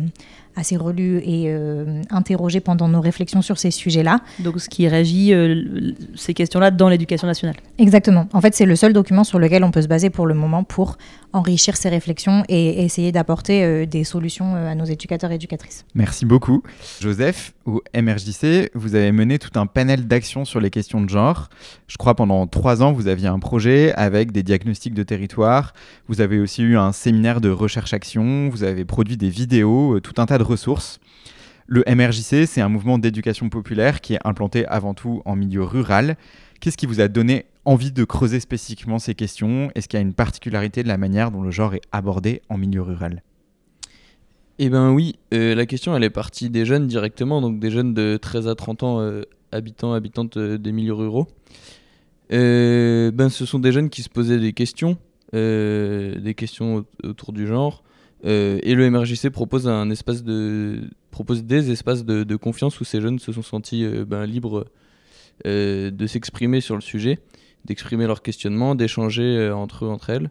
assez 0.57 0.75
relu 0.75 1.19
et 1.19 1.45
euh, 1.47 2.01
interrogé 2.09 2.59
pendant 2.59 2.87
nos 2.87 2.99
réflexions 2.99 3.41
sur 3.41 3.57
ces 3.59 3.71
sujets-là. 3.71 4.19
Donc 4.39 4.59
ce 4.59 4.67
qui 4.67 4.87
régit 4.87 5.33
euh, 5.33 5.93
ces 6.15 6.33
questions-là 6.33 6.71
dans 6.71 6.89
l'éducation 6.89 7.27
nationale. 7.27 7.55
Exactement. 7.77 8.27
En 8.33 8.41
fait, 8.41 8.55
c'est 8.55 8.65
le 8.65 8.75
seul 8.75 8.91
document 8.91 9.23
sur 9.23 9.37
lequel 9.37 9.63
on 9.63 9.71
peut 9.71 9.83
se 9.83 9.87
baser 9.87 10.09
pour 10.09 10.25
le 10.25 10.33
moment 10.33 10.63
pour 10.63 10.97
enrichir 11.31 11.77
ces 11.77 11.89
réflexions 11.89 12.43
et 12.49 12.83
essayer 12.83 13.11
d'apporter 13.11 13.63
euh, 13.63 13.85
des 13.85 14.03
solutions 14.03 14.55
à 14.55 14.73
nos 14.73 14.85
éducateurs 14.85 15.31
et 15.31 15.35
éducatrices. 15.35 15.85
Merci 15.93 16.25
beaucoup. 16.25 16.63
Joseph, 16.99 17.53
au 17.65 17.83
MRJC, 17.95 18.71
vous 18.73 18.95
avez 18.95 19.11
mené 19.11 19.37
tout 19.37 19.59
un 19.59 19.67
panel 19.67 20.07
d'actions 20.07 20.43
sur 20.43 20.59
les 20.59 20.71
questions 20.71 21.01
de 21.01 21.09
genre. 21.09 21.49
Je 21.87 21.97
crois 21.97 22.15
pendant 22.15 22.47
trois 22.47 22.81
ans, 22.81 22.93
vous 22.93 23.07
aviez 23.07 23.27
un 23.27 23.39
projet 23.39 23.93
avec 23.93 24.31
des 24.31 24.41
diagnostics 24.41 24.95
de 24.95 25.03
territoire. 25.03 25.73
Vous 26.07 26.21
avez 26.21 26.39
aussi 26.39 26.63
eu 26.63 26.77
un 26.77 26.91
séminaire 26.93 27.41
de 27.41 27.49
recherche-action. 27.49 28.49
Vous 28.49 28.63
avez 28.63 28.85
produit 28.85 29.17
des 29.17 29.29
vidéos, 29.29 29.99
tout 29.99 30.19
un 30.19 30.25
tas 30.25 30.39
de 30.39 30.46
ressources. 30.47 30.99
Le 31.67 31.83
MRJC, 31.87 32.47
c'est 32.47 32.61
un 32.61 32.69
mouvement 32.69 32.97
d'éducation 32.97 33.49
populaire 33.49 33.99
qui 33.99 34.13
est 34.13 34.19
implanté 34.23 34.65
avant 34.67 34.93
tout 34.93 35.21
en 35.25 35.35
milieu 35.35 35.63
rural. 35.63 36.15
Qu'est-ce 36.59 36.77
qui 36.77 36.85
vous 36.85 37.01
a 37.01 37.09
donné 37.09 37.45
envie 37.65 37.91
de 37.91 38.05
creuser 38.05 38.39
spécifiquement 38.39 38.99
ces 38.99 39.15
questions? 39.15 39.69
Est-ce 39.75 39.89
qu'il 39.89 39.97
y 39.97 40.01
a 40.01 40.05
une 40.05 40.13
particularité 40.13 40.81
de 40.81 40.87
la 40.87 40.97
manière 40.97 41.29
dont 41.29 41.41
le 41.41 41.51
genre 41.51 41.75
est 41.75 41.81
abordé 41.91 42.41
en 42.49 42.57
milieu 42.57 42.81
rural? 42.81 43.21
Eh 44.59 44.69
bien 44.69 44.91
oui, 44.91 45.15
euh, 45.33 45.53
la 45.53 45.65
question 45.65 45.95
elle 45.95 46.03
est 46.03 46.09
partie 46.09 46.49
des 46.49 46.65
jeunes 46.65 46.87
directement, 46.87 47.41
donc 47.41 47.59
des 47.59 47.69
jeunes 47.69 47.93
de 47.93 48.17
13 48.17 48.47
à 48.47 48.55
30 48.55 48.83
ans, 48.83 49.01
euh, 49.01 49.21
habitants, 49.51 49.93
habitantes 49.93 50.37
euh, 50.37 50.57
des 50.57 50.71
milieux 50.71 50.93
ruraux. 50.93 51.27
ben, 52.31 53.29
ce 53.29 53.45
sont 53.45 53.59
des 53.59 53.71
jeunes 53.71 53.89
qui 53.89 54.01
se 54.01 54.09
posaient 54.09 54.39
des 54.39 54.53
questions 54.53 54.97
des 55.33 56.33
questions 56.37 56.85
autour 57.03 57.33
du 57.33 57.45
genre. 57.45 57.83
Et 58.23 58.75
le 58.75 58.89
MRJC 58.89 59.29
propose 59.29 59.67
espace 59.91 60.23
de 60.23 60.81
propose 61.11 61.43
des 61.43 61.71
espaces 61.71 62.03
de, 62.05 62.35
confiance 62.35 62.79
où 62.79 62.83
ces 62.83 63.01
jeunes 63.01 63.19
se 63.19 63.31
sont 63.31 63.41
sentis 63.41 63.85
ben, 64.07 64.25
libres 64.25 64.65
de 65.45 66.07
s'exprimer 66.07 66.61
sur 66.61 66.75
le 66.75 66.81
sujet, 66.81 67.19
d'exprimer 67.65 68.07
leurs 68.07 68.21
questionnements, 68.21 68.75
d'échanger 68.75 69.51
entre 69.51 69.85
eux, 69.85 69.89
entre 69.89 70.09
elles. 70.09 70.29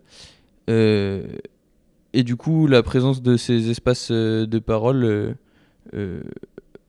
et 0.68 2.22
du 2.22 2.36
coup, 2.36 2.66
la 2.66 2.82
présence 2.82 3.22
de 3.22 3.36
ces 3.36 3.70
espaces 3.70 4.10
de 4.10 4.58
parole 4.58 5.36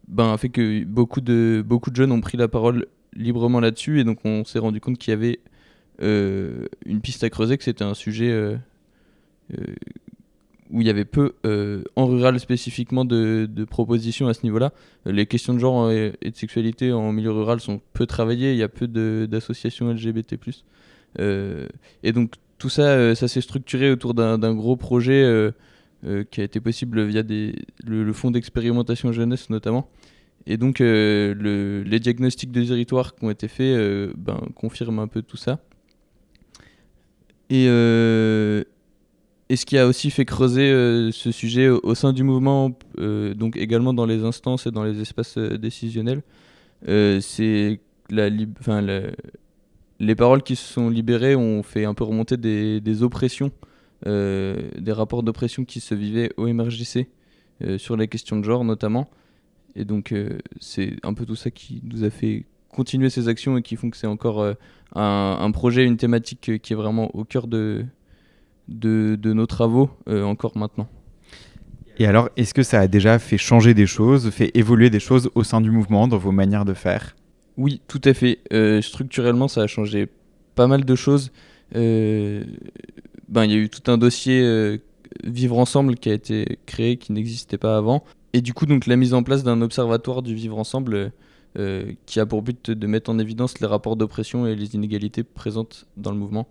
ben, 0.08 0.32
a 0.32 0.38
fait 0.38 0.50
que 0.50 0.84
beaucoup 0.84 1.22
de, 1.22 1.63
jeunes 1.94 2.12
ont 2.12 2.22
pris 2.22 2.38
la 2.38 2.48
parole 2.48 2.88
librement 3.13 3.60
là-dessus 3.60 4.00
et 4.00 4.04
donc 4.04 4.20
on 4.24 4.46
s'est 4.46 4.60
rendu 4.60 4.80
compte 4.80 4.98
qu'il 4.98 5.12
y 5.12 5.13
avait 5.13 5.39
euh, 6.01 6.68
une 6.86 7.01
piste 7.01 7.24
à 7.24 7.30
creuser, 7.30 7.58
que 7.58 7.63
c'était 7.63 7.84
un 7.84 7.94
sujet 7.94 8.30
euh, 8.32 8.56
euh, 9.58 9.75
où 10.72 10.82
il 10.82 10.88
y 10.88 10.90
avait 10.90 11.06
peu, 11.06 11.34
en 11.96 12.08
rural 12.08 12.40
spécifiquement, 12.40 13.06
de, 13.06 13.66
propositions 13.70 14.28
à 14.28 14.34
ce 14.34 14.44
niveau-là. 14.44 14.74
Les 15.06 15.26
questions 15.26 15.54
de 15.54 15.60
genre 15.60 15.92
et, 15.92 16.14
de 16.22 16.36
sexualité 16.36 16.92
en 16.92 17.12
milieu 17.12 17.32
rural 17.32 17.60
sont 17.60 17.82
peu 17.94 18.06
travaillées, 18.06 18.52
il 18.52 18.58
y 18.58 18.64
a 18.64 18.70
peu 18.70 18.88
d'associations 19.28 19.92
LGBT. 19.92 20.36
et 21.20 22.12
donc 22.12 22.34
tout 22.58 22.70
ça, 22.70 23.16
ça 23.16 23.28
s'est 23.28 23.42
structuré 23.42 23.92
autour 23.92 24.14
d'un 24.14 24.54
gros 24.54 24.76
projet 24.76 25.52
qui 26.32 26.42
a 26.42 26.44
été 26.44 26.60
possible 26.60 27.04
via 27.06 27.24
le, 27.24 28.04
le 28.04 28.14
fonds 28.14 28.32
d'expérimentation 28.32 29.12
jeunesse 29.12 29.50
notamment, 29.50 29.90
et 30.50 30.56
donc, 30.56 30.80
euh, 30.80 31.36
le, 31.36 31.84
les 31.84 32.00
diagnostics 32.00 32.52
de 32.52 32.64
territoire 32.64 33.16
qui 33.16 33.26
ont 33.26 33.30
été 33.30 33.50
faits 33.50 33.76
euh, 33.78 34.14
ben, 34.16 34.40
confirment 34.56 35.00
un 35.00 35.08
peu 35.08 35.22
tout 35.22 35.36
ça. 35.36 35.60
Et, 37.50 37.66
euh, 37.68 38.64
et, 39.50 39.56
ce 39.56 39.66
qui 39.66 39.77
a 39.77 39.88
aussi 39.88 40.12
fait 40.12 40.25
creuser 40.25 40.70
ce 41.12 41.32
sujet 41.32 41.70
au, 41.70 41.96
sein 41.96 42.13
du 42.13 42.24
mouvement, 42.24 42.77
donc 42.98 43.58
également 43.58 43.94
dans 43.94 44.06
les 44.06 44.24
instances 44.24 44.68
et 44.68 44.72
dans 44.72 44.84
les 44.84 45.01
espaces 45.01 45.38
décisionnels, 45.38 46.22
c'est 46.86 47.80
la, 48.10 48.30
les 50.00 50.16
paroles 50.16 50.44
qui 50.44 50.56
se 50.56 50.74
sont 50.74 50.89
libérées 50.89 51.36
ont 51.36 51.63
fait 51.63 51.86
un 51.86 51.94
peu 51.94 52.04
remonter 52.04 52.38
des, 52.38 53.04
oppressions, 53.04 53.51
des 54.06 54.92
rapports 54.92 55.24
d'oppression 55.24 55.66
qui 55.66 55.80
se 55.80 55.96
vivaient 55.96 56.32
au 56.38 56.48
MRJC 56.48 57.08
sur 57.77 57.98
les 57.98 58.08
questions 58.08 58.38
de 58.38 58.44
genre 58.44 58.63
notamment. 58.63 59.10
Et 59.77 59.86
donc, 59.86 60.12
euh, 60.12 60.39
c'est 60.60 60.96
un 61.04 61.13
peu 61.13 61.25
tout 61.25 61.36
ça 61.36 61.51
qui 61.51 61.82
nous 61.84 62.04
a 62.04 62.10
fait 62.10 62.46
continuer 62.70 63.12
ces 63.12 63.27
actions 63.27 63.58
et 63.58 63.62
qui 63.62 63.75
font 63.75 63.92
que 63.92 63.96
c'est 63.96 64.08
encore 64.08 64.42
euh, 64.42 64.54
un, 64.96 65.51
projet, 65.51 65.86
une 65.86 65.98
thématique 65.98 66.60
qui 66.62 66.74
est 66.74 66.75
vraiment 66.75 67.16
au 67.16 67.24
cœur 67.24 67.48
de, 67.48 67.86
de, 68.68 69.18
nos 69.34 69.46
travaux, 69.46 69.90
euh, 70.10 70.24
encore 70.24 70.58
maintenant. 70.58 70.88
Et 72.00 72.06
alors, 72.06 72.30
est-ce 72.38 72.54
que 72.54 72.64
ça 72.64 72.80
a 72.82 72.88
déjà 72.88 73.18
fait 73.18 73.38
changer 73.38 73.74
des 73.74 73.88
choses, 73.88 74.30
fait 74.30 74.52
évoluer 74.56 74.90
des 74.90 75.00
choses 75.00 75.32
au 75.36 75.44
sein 75.44 75.62
du 75.62 75.72
mouvement, 75.72 76.08
dans 76.08 76.18
vos 76.18 76.32
manières 76.32 76.66
de 76.66 76.74
faire? 76.74 77.16
Oui, 77.58 77.82
tout 77.88 78.02
à 78.04 78.14
fait. 78.14 78.40
structurellement, 78.82 79.48
ça 79.48 79.62
a 79.62 79.68
changé 79.68 80.08
pas 80.54 80.68
mal 80.68 80.86
de 80.86 80.96
choses. 80.96 81.32
ben, 81.74 82.44
il 83.44 83.52
y 83.52 83.54
a 83.54 83.58
eu 83.58 83.70
tout 83.70 83.92
un 83.92 83.98
dossier 83.98 84.80
Vivre 85.24 85.58
ensemble 85.58 85.96
qui 85.96 86.10
a 86.10 86.14
été 86.14 86.60
créé, 86.66 86.98
qui 86.98 87.12
n'existait 87.12 87.58
pas 87.58 87.78
avant. 87.78 88.04
Et 88.34 88.42
du 88.42 88.54
coup, 88.54 88.66
donc, 88.66 88.88
la 88.88 88.96
mise 88.96 89.14
en 89.14 89.24
place 89.24 89.44
d'un 89.44 89.62
observatoire 89.62 90.22
du 90.22 90.36
vivre 90.36 90.58
ensemble 90.58 90.94
euh, 90.94 91.10
euh, 91.58 91.92
qui 92.06 92.20
a 92.20 92.26
pour 92.26 92.42
but 92.42 92.70
de 92.70 92.88
mettre 92.88 93.10
en 93.10 93.18
évidence 93.18 93.60
les 93.60 93.68
rapports 93.68 93.96
d'oppression 93.96 94.46
et 94.46 94.56
les 94.56 94.76
inégalités 94.76 95.24
présentes 95.24 95.88
dans 95.96 96.12
le 96.12 96.18
mouvement. 96.18 96.48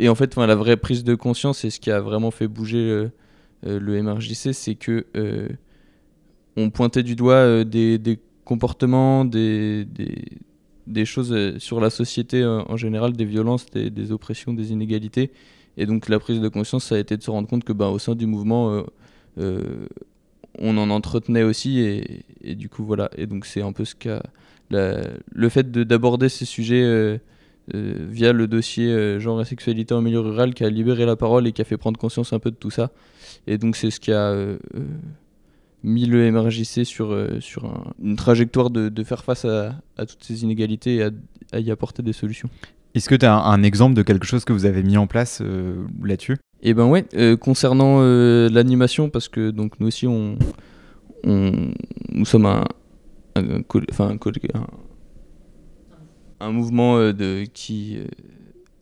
Euh, 0.00 0.04
et 0.04 0.08
en 0.08 0.14
fait, 0.14 0.36
la 0.36 0.54
vraie 0.54 0.76
prise 0.76 1.04
de 1.04 1.14
conscience 1.14 1.64
et 1.64 1.70
ce 1.70 1.80
qui 1.80 1.90
a 1.90 2.00
vraiment 2.00 2.30
fait 2.30 2.48
bouger 2.48 3.06
le 3.62 4.02
MRJC, 4.02 4.52
c'est 4.52 4.74
que 4.74 5.06
on 6.56 6.70
pointait 6.70 7.02
du 7.02 7.16
doigt 7.16 7.64
des, 7.64 8.18
comportements, 8.44 9.24
des, 9.24 9.86
des, 10.86 11.04
choses 11.04 11.58
sur 11.58 11.80
la 11.80 11.90
société 11.90 12.44
en 12.44 12.76
général, 12.76 13.12
des 13.12 13.24
violences, 13.24 13.66
des, 13.70 14.12
oppressions, 14.12 14.52
des 14.52 14.72
inégalités. 14.72 15.32
Et 15.78 15.84
donc 15.84 16.08
la 16.08 16.18
prise 16.18 16.40
de 16.40 16.48
conscience, 16.48 16.84
ça 16.84 16.94
a 16.94 16.98
été 16.98 17.16
de 17.16 17.22
se 17.22 17.30
rendre 17.30 17.48
compte 17.48 17.64
que 17.64 17.72
bah, 17.72 17.88
au 17.88 17.98
sein 17.98 18.14
du 18.14 18.26
mouvement, 18.26 18.84
euh, 19.38 19.86
on 20.58 20.78
en 20.78 20.88
entretenait 20.88 21.42
aussi 21.42 21.80
et, 22.42 22.54
du 22.54 22.70
coup 22.70 22.84
voilà 22.84 23.10
et 23.18 23.26
donc 23.26 23.44
c'est 23.44 23.60
un 23.60 23.72
peu 23.72 23.84
ce 23.84 23.94
qu'a 23.94 24.22
le 24.70 25.48
fait 25.50 25.70
d'aborder 25.70 26.30
ces 26.30 26.46
sujets 26.46 27.20
euh, 27.74 27.76
euh, 27.76 28.06
via 28.08 28.32
le 28.32 28.46
dossier 28.46 29.18
genre 29.20 29.40
et 29.40 29.44
sexualité 29.44 29.94
en 29.94 30.00
milieu 30.00 30.20
rural 30.20 30.54
qui 30.54 30.64
a 30.64 30.70
libéré 30.70 31.04
la 31.06 31.16
parole 31.16 31.46
et 31.46 31.52
qui 31.52 31.62
a 31.62 31.64
fait 31.64 31.76
prendre 31.76 31.98
conscience 31.98 32.32
un 32.32 32.38
peu 32.38 32.50
de 32.50 32.56
tout 32.56 32.70
ça 32.70 32.90
et 33.46 33.58
donc 33.58 33.76
c'est 33.76 33.90
ce 33.90 34.00
qui 34.00 34.12
a 34.12 34.34
mis 35.82 36.06
le 36.06 36.30
MRJC 36.30 36.84
sur, 36.84 37.16
sur 37.40 37.94
une 38.02 38.16
trajectoire 38.16 38.70
de, 38.70 39.04
faire 39.04 39.24
face 39.24 39.44
à, 39.44 39.80
toutes 39.98 40.22
ces 40.22 40.42
inégalités 40.42 40.96
et 40.96 41.10
à, 41.52 41.60
y 41.60 41.70
apporter 41.70 42.02
des 42.02 42.12
solutions. 42.12 42.48
Est-ce 42.94 43.08
que 43.08 43.14
tu 43.14 43.26
as 43.26 43.36
un, 43.36 43.62
exemple 43.62 43.94
de 43.94 44.02
quelque 44.02 44.26
chose 44.26 44.44
que 44.44 44.52
vous 44.52 44.64
avez 44.64 44.82
mis 44.82 44.96
en 44.96 45.06
place 45.06 45.42
là-dessus? 46.02 46.36
Eh 46.62 46.74
ben 46.74 46.86
ouais, 46.86 47.04
euh, 47.14 47.36
concernant 47.36 47.98
euh, 48.00 48.48
l'animation, 48.48 49.10
parce 49.10 49.28
que 49.28 49.50
donc 49.50 49.78
nous 49.78 49.88
aussi 49.88 50.06
on, 50.06 50.38
nous 51.24 52.24
sommes 52.24 52.46
un, 52.46 52.64
un, 53.34 53.60
un, 53.60 54.16
mouvement 56.40 56.96
euh, 56.98 57.44
qui 57.52 57.98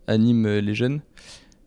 anime 0.07 0.59
les 0.59 0.75
jeunes. 0.75 1.01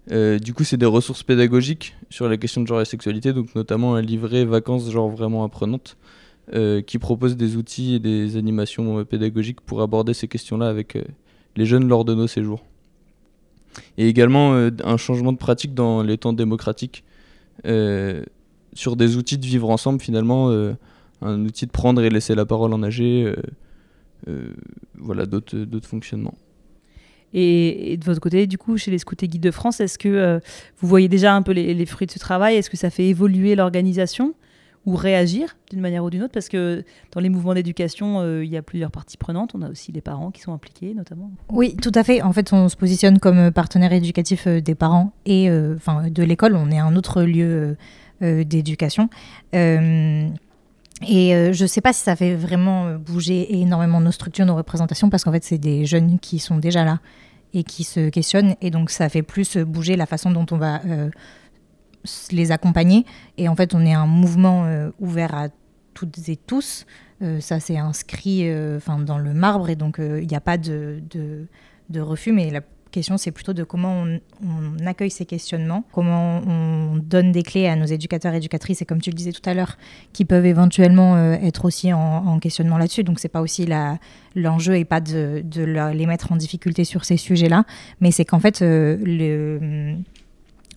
du 0.10 0.54
coup, 0.54 0.64
c'est 0.64 0.78
des 0.78 0.86
ressources 0.86 1.24
pédagogiques 1.24 1.96
sur 2.10 2.30
la 2.30 2.38
question 2.38 2.62
de 2.62 2.68
genre 2.68 2.82
et 2.82 2.86
sexualité, 2.86 3.34
donc 3.34 3.54
notamment 3.56 3.96
un 3.96 4.02
livret 4.02 4.46
vacances 4.46 4.90
genre 4.90 5.10
vraiment 5.10 5.44
apprenantes, 5.44 5.98
qui 6.86 6.98
propose 7.00 7.36
des 7.36 7.56
outils 7.58 7.96
et 7.96 8.00
des 8.00 8.38
animations 8.38 9.04
pédagogiques 9.06 9.62
pour 9.62 9.82
aborder 9.82 10.14
ces 10.14 10.28
questions-là 10.28 10.68
avec 10.68 10.98
les 11.56 11.66
jeunes 11.66 11.88
lors 11.88 12.06
de 12.06 12.14
nos 12.14 12.28
séjours 12.28 12.64
et 13.98 14.08
également 14.08 14.54
euh, 14.54 14.70
un 14.84 14.98
changement 14.98 15.34
de 15.34 15.38
pratique 15.38 15.74
dans 15.74 16.04
les 16.04 16.18
temps 16.18 16.34
démocratiques 16.34 17.04
euh, 17.66 18.24
sur 18.74 18.96
des 18.96 19.18
outils 19.18 19.38
de 19.38 19.46
vivre 19.46 19.70
ensemble 19.70 20.00
finalement, 20.00 20.50
euh, 20.50 20.74
un 21.22 21.44
outil 21.46 21.66
de 21.66 21.72
prendre 21.72 22.02
et 22.04 22.10
laisser 22.10 22.36
la 22.36 22.46
parole 22.46 22.74
en 22.74 22.84
âgé, 22.84 23.34
voilà 24.96 25.26
d'autres 25.26 25.88
fonctionnements. 25.88 26.36
Et, 27.34 27.98
de 27.98 28.06
votre 28.06 28.22
côté, 28.22 28.48
du 28.48 28.58
coup, 28.58 28.78
chez 28.78 28.90
les 28.90 28.98
Scouts 28.98 29.16
et 29.22 29.28
Guides 29.28 29.44
de 29.44 29.52
France, 29.52 29.80
est-ce 29.80 29.98
que 29.98 30.40
vous 30.80 30.88
voyez 30.88 31.08
déjà 31.08 31.36
un 31.36 31.42
peu 31.42 31.52
les, 31.52 31.74
les 31.74 31.86
fruits 31.86 32.08
de 32.08 32.12
ce 32.12 32.20
travail? 32.20 32.56
Est-ce 32.56 32.70
que 32.70 32.78
ça 32.78 32.90
fait 32.90 33.06
évoluer 33.06 33.56
l'organisation 33.56 34.34
ou 34.88 34.96
réagir 34.96 35.58
d'une 35.70 35.82
manière 35.82 36.04
ou 36.04 36.10
d'une 36.10 36.24
autre? 36.24 36.32
Parce 36.34 36.48
que 36.48 36.84
dans 37.12 37.20
les 37.20 37.30
mouvements 37.30 37.54
d'éducation, 37.54 38.22
euh, 38.22 38.44
il 38.44 38.50
y 38.50 38.58
a 38.58 38.62
plusieurs 38.64 38.90
parties 38.90 39.18
prenantes. 39.18 39.52
On 39.54 39.62
a 39.62 39.70
aussi 39.70 39.92
les 39.92 40.02
parents 40.02 40.32
qui 40.32 40.42
sont 40.42 40.54
impliqués, 40.54 40.94
notamment. 40.96 41.30
Oui, 41.52 41.76
tout 41.76 41.92
à 41.94 42.04
fait. 42.04 42.22
En 42.22 42.32
fait, 42.32 42.54
on 42.54 42.70
se 42.70 42.78
positionne 42.78 43.20
comme 43.20 43.52
partenaire 43.52 43.92
éducatif 43.92 44.48
euh, 44.48 44.62
des 44.62 44.76
parents 44.76 45.12
et 45.26 45.50
euh, 45.50 45.76
enfin 45.76 46.10
de 46.10 46.24
l'école. 46.24 46.56
On 46.56 46.72
est 46.72 46.80
un 46.80 46.96
autre 46.96 47.22
lieu 47.22 47.76
d'éducation. 48.20 49.10
Et 51.02 51.54
je 51.54 51.64
ne 51.64 51.68
sais 51.68 51.82
pas 51.82 51.94
si 51.94 52.02
ça 52.02 52.16
fait 52.16 52.34
vraiment 52.34 52.96
bouger 52.96 53.60
énormément 53.60 54.02
nos 54.02 54.12
structures, 54.12 54.46
nos 54.46 54.56
représentations, 54.56 55.10
parce 55.10 55.24
qu'en 55.24 55.32
fait, 55.32 55.44
c'est 55.44 55.58
des 55.58 55.86
jeunes 55.86 56.20
qui 56.20 56.40
sont 56.40 56.58
déjà 56.58 56.84
là 56.84 57.00
et 57.54 57.64
qui 57.64 57.84
se 57.84 58.10
questionnent. 58.10 58.56
Et 58.62 58.72
donc, 58.72 58.90
ça 58.90 59.08
fait 59.08 59.22
plus 59.22 59.58
bouger 59.58 59.96
la 59.96 60.08
façon 60.08 60.32
dont 60.32 60.46
on 60.52 60.58
va 60.58 60.82
les 62.32 62.52
accompagner. 62.52 63.06
Et 63.38 63.48
en 63.48 63.56
fait, 63.56 63.74
on 63.74 63.86
est 63.86 63.94
un 63.94 64.08
mouvement 64.08 64.66
euh, 64.66 64.90
ouvert 65.00 65.36
à 65.36 65.48
toutes 65.94 66.30
et 66.30 66.36
tous. 66.36 66.86
Euh, 67.22 67.40
ça, 67.40 67.60
c'est 67.60 67.78
inscrit 67.78 68.50
euh, 68.50 68.78
enfin 68.78 69.00
dans 69.00 69.18
le 69.18 69.34
marbre 69.34 69.70
et 69.70 69.76
donc 69.76 69.98
il 70.00 70.28
n'y 70.28 70.36
a 70.36 70.42
pas 70.42 70.58
de, 70.58 71.02
refus. 71.96 72.32
C'est 73.02 73.32
plutôt 73.32 73.54
de 73.54 73.64
comment 73.64 74.06
on, 74.44 74.86
accueille 74.86 75.12
ces 75.12 75.26
questionnements, 75.26 75.84
comment 75.92 76.42
on 76.46 76.98
donne 76.98 77.32
des 77.32 77.44
clés 77.44 77.68
à 77.68 77.76
nos 77.76 77.86
éducateurs 77.86 78.34
et 78.34 78.38
éducatrices, 78.38 78.82
et 78.82 78.86
comme 78.86 79.02
tu 79.02 79.10
le 79.10 79.16
disais 79.16 79.32
tout 79.32 79.48
à 79.50 79.54
l'heure, 79.54 79.78
qui 80.14 80.26
peuvent 80.26 80.46
éventuellement 80.46 81.18
être 81.34 81.66
aussi 81.66 81.94
en, 81.94 82.40
questionnement 82.40 82.78
là-dessus. 82.78 83.04
Donc, 83.04 83.20
c'est 83.20 83.28
pas 83.28 83.42
aussi 83.42 83.68
l'enjeu 84.36 84.78
et 84.78 84.86
pas 84.86 85.02
de, 85.02 85.44
les 85.94 86.06
mettre 86.06 86.32
en 86.32 86.36
difficulté 86.36 86.84
sur 86.84 87.06
ces 87.06 87.18
sujets-là, 87.18 87.66
mais 88.00 88.12
c'est 88.12 88.26
qu'en 88.26 88.40
fait, 88.40 88.62
le, 88.62 89.98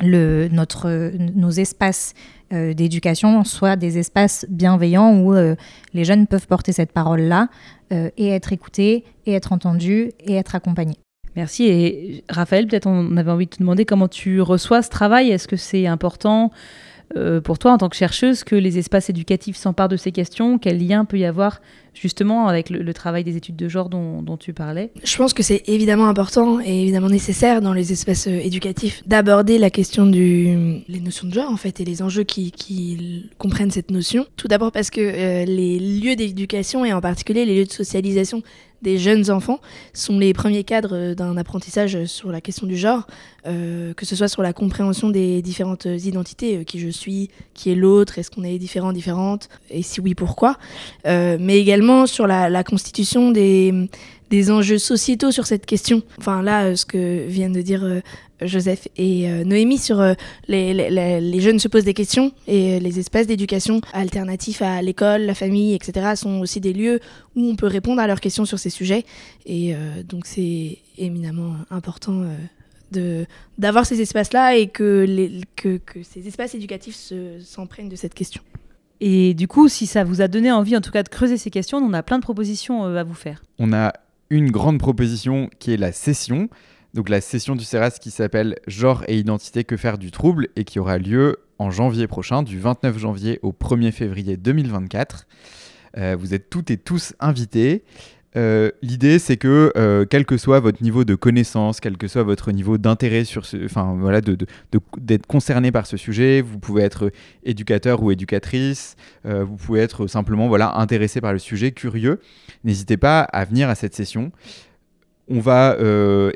notre, 0.03 1.13
nos 1.35 1.51
espaces 1.51 2.15
euh, 2.53 2.75
d'éducation 2.75 3.45
soient 3.45 3.77
des 3.77 3.99
espaces 3.99 4.45
bienveillants 4.49 5.21
où 5.21 5.35
euh, 5.35 5.55
les 5.95 6.05
jeunes 6.05 6.27
peuvent 6.27 6.49
porter 6.49 6.73
cette 6.73 6.93
parole-là 6.93 7.49
euh, 7.93 8.11
et 8.17 8.31
être 8.31 8.53
écoutés, 8.53 9.05
et 9.27 9.35
être 9.35 9.53
entendus, 9.53 10.11
et 10.19 10.35
être 10.35 10.57
accompagnés. 10.57 10.99
Merci. 11.37 11.65
Et 11.65 12.25
Raphaël, 12.29 12.67
peut-être 12.67 12.87
on 12.87 13.17
avait 13.17 13.31
envie 13.31 13.47
de 13.47 13.51
te 13.51 13.59
demander 13.59 13.85
comment 13.85 14.09
tu 14.09 14.41
reçois 14.41 14.83
ce 14.83 14.91
travail. 14.91 15.31
Est-ce 15.31 15.49
que 15.49 15.57
c'est 15.57 15.87
important 15.87 16.51
euh, 17.17 17.41
pour 17.41 17.59
toi, 17.59 17.73
en 17.73 17.79
tant 17.79 17.89
que 17.89 17.97
chercheuse, 17.97 18.45
que 18.45 18.55
les 18.55 18.79
espaces 18.79 19.11
éducatifs 19.11 19.57
s'emparent 19.57 19.89
de 19.89 19.97
ces 19.97 20.13
questions? 20.13 20.59
Quel 20.59 20.87
lien 20.87 21.05
peut 21.05 21.19
y 21.19 21.25
avoir 21.25 21.61
justement 21.93 22.47
avec 22.47 22.71
le, 22.71 22.95
travail 22.95 23.25
des 23.25 23.37
études 23.37 23.57
de 23.57 23.69
genre 23.69 23.89
dont, 23.89 24.37
tu 24.39 24.53
parlais? 24.53 24.93
Je 25.03 25.17
pense 25.17 25.35
que 25.35 25.43
c'est 25.43 25.69
évidemment 25.69 26.07
important 26.07 26.61
et 26.61 26.83
évidemment 26.83 27.09
nécessaire 27.09 27.63
dans 27.63 27.73
les 27.73 27.93
espaces 27.93 28.29
euh, 28.29 28.39
éducatifs 28.39 29.03
d'aborder 29.07 29.59
la 29.59 29.71
question 29.71 30.07
du 30.07 30.83
les 30.89 31.01
notions 31.01 31.27
de 31.27 31.33
genre 31.33 31.51
en 31.51 31.57
fait 31.57 31.81
et 31.81 31.85
les 31.85 32.01
enjeux 32.01 32.23
qui, 32.23 32.53
qui 32.53 33.29
comprennent 33.39 33.73
cette 33.73 33.91
notion. 33.91 34.25
Tout 34.37 34.47
d'abord 34.47 34.71
parce 34.71 34.91
que 34.91 35.01
euh, 35.01 35.45
les 35.45 35.81
lieux 35.81 36.15
d'éducation 36.15 36.85
et 36.85 36.93
en 36.93 37.01
particulier 37.01 37.45
les 37.45 37.57
lieux 37.57 37.67
de 37.67 37.73
socialisation 37.73 38.43
des 38.83 38.99
jeunes 38.99 39.31
enfants 39.31 39.61
sont 39.93 40.19
les 40.19 40.33
premiers 40.33 40.65
cadres 40.65 40.95
euh, 40.95 41.15
d'un 41.15 41.37
apprentissage 41.37 42.05
sur 42.07 42.31
la 42.33 42.41
question 42.41 42.67
du 42.67 42.77
genre, 42.77 43.07
euh, 43.47 43.95
que 43.95 44.07
ce 44.07 44.17
soit 44.17 44.29
sur 44.29 44.43
la 44.43 44.53
compréhension 44.53 45.11
des 45.11 45.43
différentes 45.43 45.85
identités, 45.85 46.59
euh, 46.59 46.65
qui 46.65 46.79
je 46.79 46.89
suis, 46.89 47.31
qui 47.55 47.71
est 47.71 47.75
l'autre, 47.75 48.19
est-ce 48.19 48.31
qu'on 48.31 48.45
est 48.45 48.59
différent, 48.59 48.93
différente, 48.93 49.49
et 49.71 49.83
si 49.83 50.01
oui, 50.01 50.15
pourquoi, 50.15 50.57
mais 51.05 51.59
également 51.59 52.07
sur 52.07 52.27
la 52.27 52.65
constitution 52.65 53.31
des, 53.31 53.89
des 54.31 54.51
enjeux 54.51 54.79
sociétaux 54.79 55.31
sur 55.33 55.47
cette 55.47 55.67
question. 55.67 56.03
Enfin 56.19 56.43
là, 56.43 56.65
euh, 56.65 56.77
ce 56.77 56.87
que 56.87 57.27
viennent 57.27 57.53
de 57.53 57.63
dire 57.63 57.85
euh, 57.85 58.01
Joseph 58.41 58.89
et 58.97 59.29
euh, 59.31 59.45
Noémie 59.45 59.77
sur 59.79 60.01
les, 60.49 60.73
les- 60.73 61.41
jeunes 61.41 61.59
se 61.59 61.69
posent 61.69 61.85
des 61.85 61.95
questions 61.95 62.33
et 62.47 62.81
les 62.81 62.99
espaces 62.99 63.27
d'éducation 63.27 63.81
alternatifs 63.93 64.63
à 64.63 64.81
l'école, 64.83 65.23
la 65.23 65.35
famille, 65.35 65.75
etc. 65.75 66.13
sont 66.17 66.41
aussi 66.41 66.61
des 66.61 66.73
lieux 66.73 67.01
où 67.37 67.45
on 67.45 67.57
peut 67.57 67.67
répondre 67.67 68.01
à 68.01 68.07
leurs 68.07 68.21
questions 68.21 68.45
sur 68.47 68.59
ces 68.59 68.71
sujets. 68.71 69.05
Et 69.47 69.75
donc 70.09 70.25
c'est 70.27 70.79
éminemment 70.97 71.55
important 71.71 72.25
de 72.93 73.27
d'avoir 73.59 73.85
ces 73.87 74.01
espaces-là 74.01 74.57
et 74.57 74.69
que, 74.69 75.05
les, 75.07 75.43
que, 75.57 75.77
que 75.77 76.03
ces 76.03 76.27
espaces 76.27 76.55
éducatifs 76.55 76.97
se- 76.97 77.39
s'empruntent 77.41 77.91
de 77.91 77.97
cette 77.97 78.15
question. 78.15 78.43
Et 79.03 79.33
du 79.35 79.49
coup, 79.49 79.69
si 79.69 79.87
ça 79.87 80.03
vous 80.05 80.21
a 80.23 80.29
donné 80.29 80.51
envie, 80.53 80.77
en 80.77 80.81
tout 80.81 80.91
cas, 80.91 81.03
de 81.03 81.09
creuser 81.09 81.37
ces 81.39 81.51
questions, 81.51 81.79
on 81.79 81.93
a 81.93 82.03
plein 82.03 82.19
de 82.19 82.23
propositions 82.23 82.85
à 82.85 83.03
vous 83.05 83.15
faire. 83.15 83.43
On 83.59 83.73
a 83.73 83.93
une 84.31 84.51
grande 84.51 84.79
proposition 84.79 85.51
qui 85.59 85.73
est 85.73 85.77
la 85.77 85.93
session. 85.93 86.49
Donc 86.95 87.09
la 87.09 87.21
session 87.21 87.55
du 87.57 87.65
CERAS 87.65 87.99
qui 88.01 88.11
s'appelle 88.11 88.57
Genre 88.67 89.05
et 89.07 89.19
identité, 89.19 89.65
que 89.65 89.77
faire 89.77 89.99
du 89.99 90.11
trouble 90.11 90.49
et 90.57 90.65
qui 90.65 90.79
aura 90.79 90.99
lieu 90.99 91.39
en 91.59 91.71
janvier 91.71 92.07
prochain, 92.07 92.43
du 92.43 92.59
29 92.59 92.99
janvier 92.99 93.39
au 93.43 93.53
1er 93.53 93.93
février 93.93 94.37
2024. 94.37 95.27
Euh, 95.99 96.17
vous 96.19 96.35
êtes 96.35 96.49
toutes 96.49 96.71
et 96.71 96.77
tous 96.77 97.15
invités. 97.21 97.85
Euh, 98.37 98.71
L'idée, 98.81 99.19
c'est 99.19 99.37
que 99.37 99.73
euh, 99.77 100.05
quel 100.09 100.25
que 100.25 100.37
soit 100.37 100.61
votre 100.61 100.83
niveau 100.83 101.05
de 101.05 101.15
connaissance, 101.15 101.81
quel 101.81 101.97
que 101.97 102.07
soit 102.07 102.23
votre 102.23 102.53
niveau 102.53 102.79
d'intérêt 102.79 103.25
sur 103.25 103.45
ce, 103.45 103.65
enfin 103.65 103.97
voilà, 103.99 104.21
d'être 104.21 105.27
concerné 105.27 105.73
par 105.73 105.87
ce 105.87 105.97
sujet, 105.97 106.41
vous 106.41 106.59
pouvez 106.59 106.83
être 106.83 107.11
éducateur 107.43 108.03
ou 108.03 108.11
éducatrice, 108.11 108.97
euh, 109.27 109.45
vous 109.45 109.57
pouvez 109.57 109.81
être 109.81 110.07
simplement 110.07 110.49
voilà 110.49 110.77
intéressé 110.79 111.21
par 111.21 111.33
le 111.33 111.39
sujet, 111.39 111.73
curieux. 111.73 112.21
N'hésitez 112.63 112.97
pas 112.97 113.21
à 113.21 113.45
venir 113.45 113.69
à 113.69 113.75
cette 113.75 113.95
session. 113.95 114.31
On 115.33 115.39
va 115.39 115.77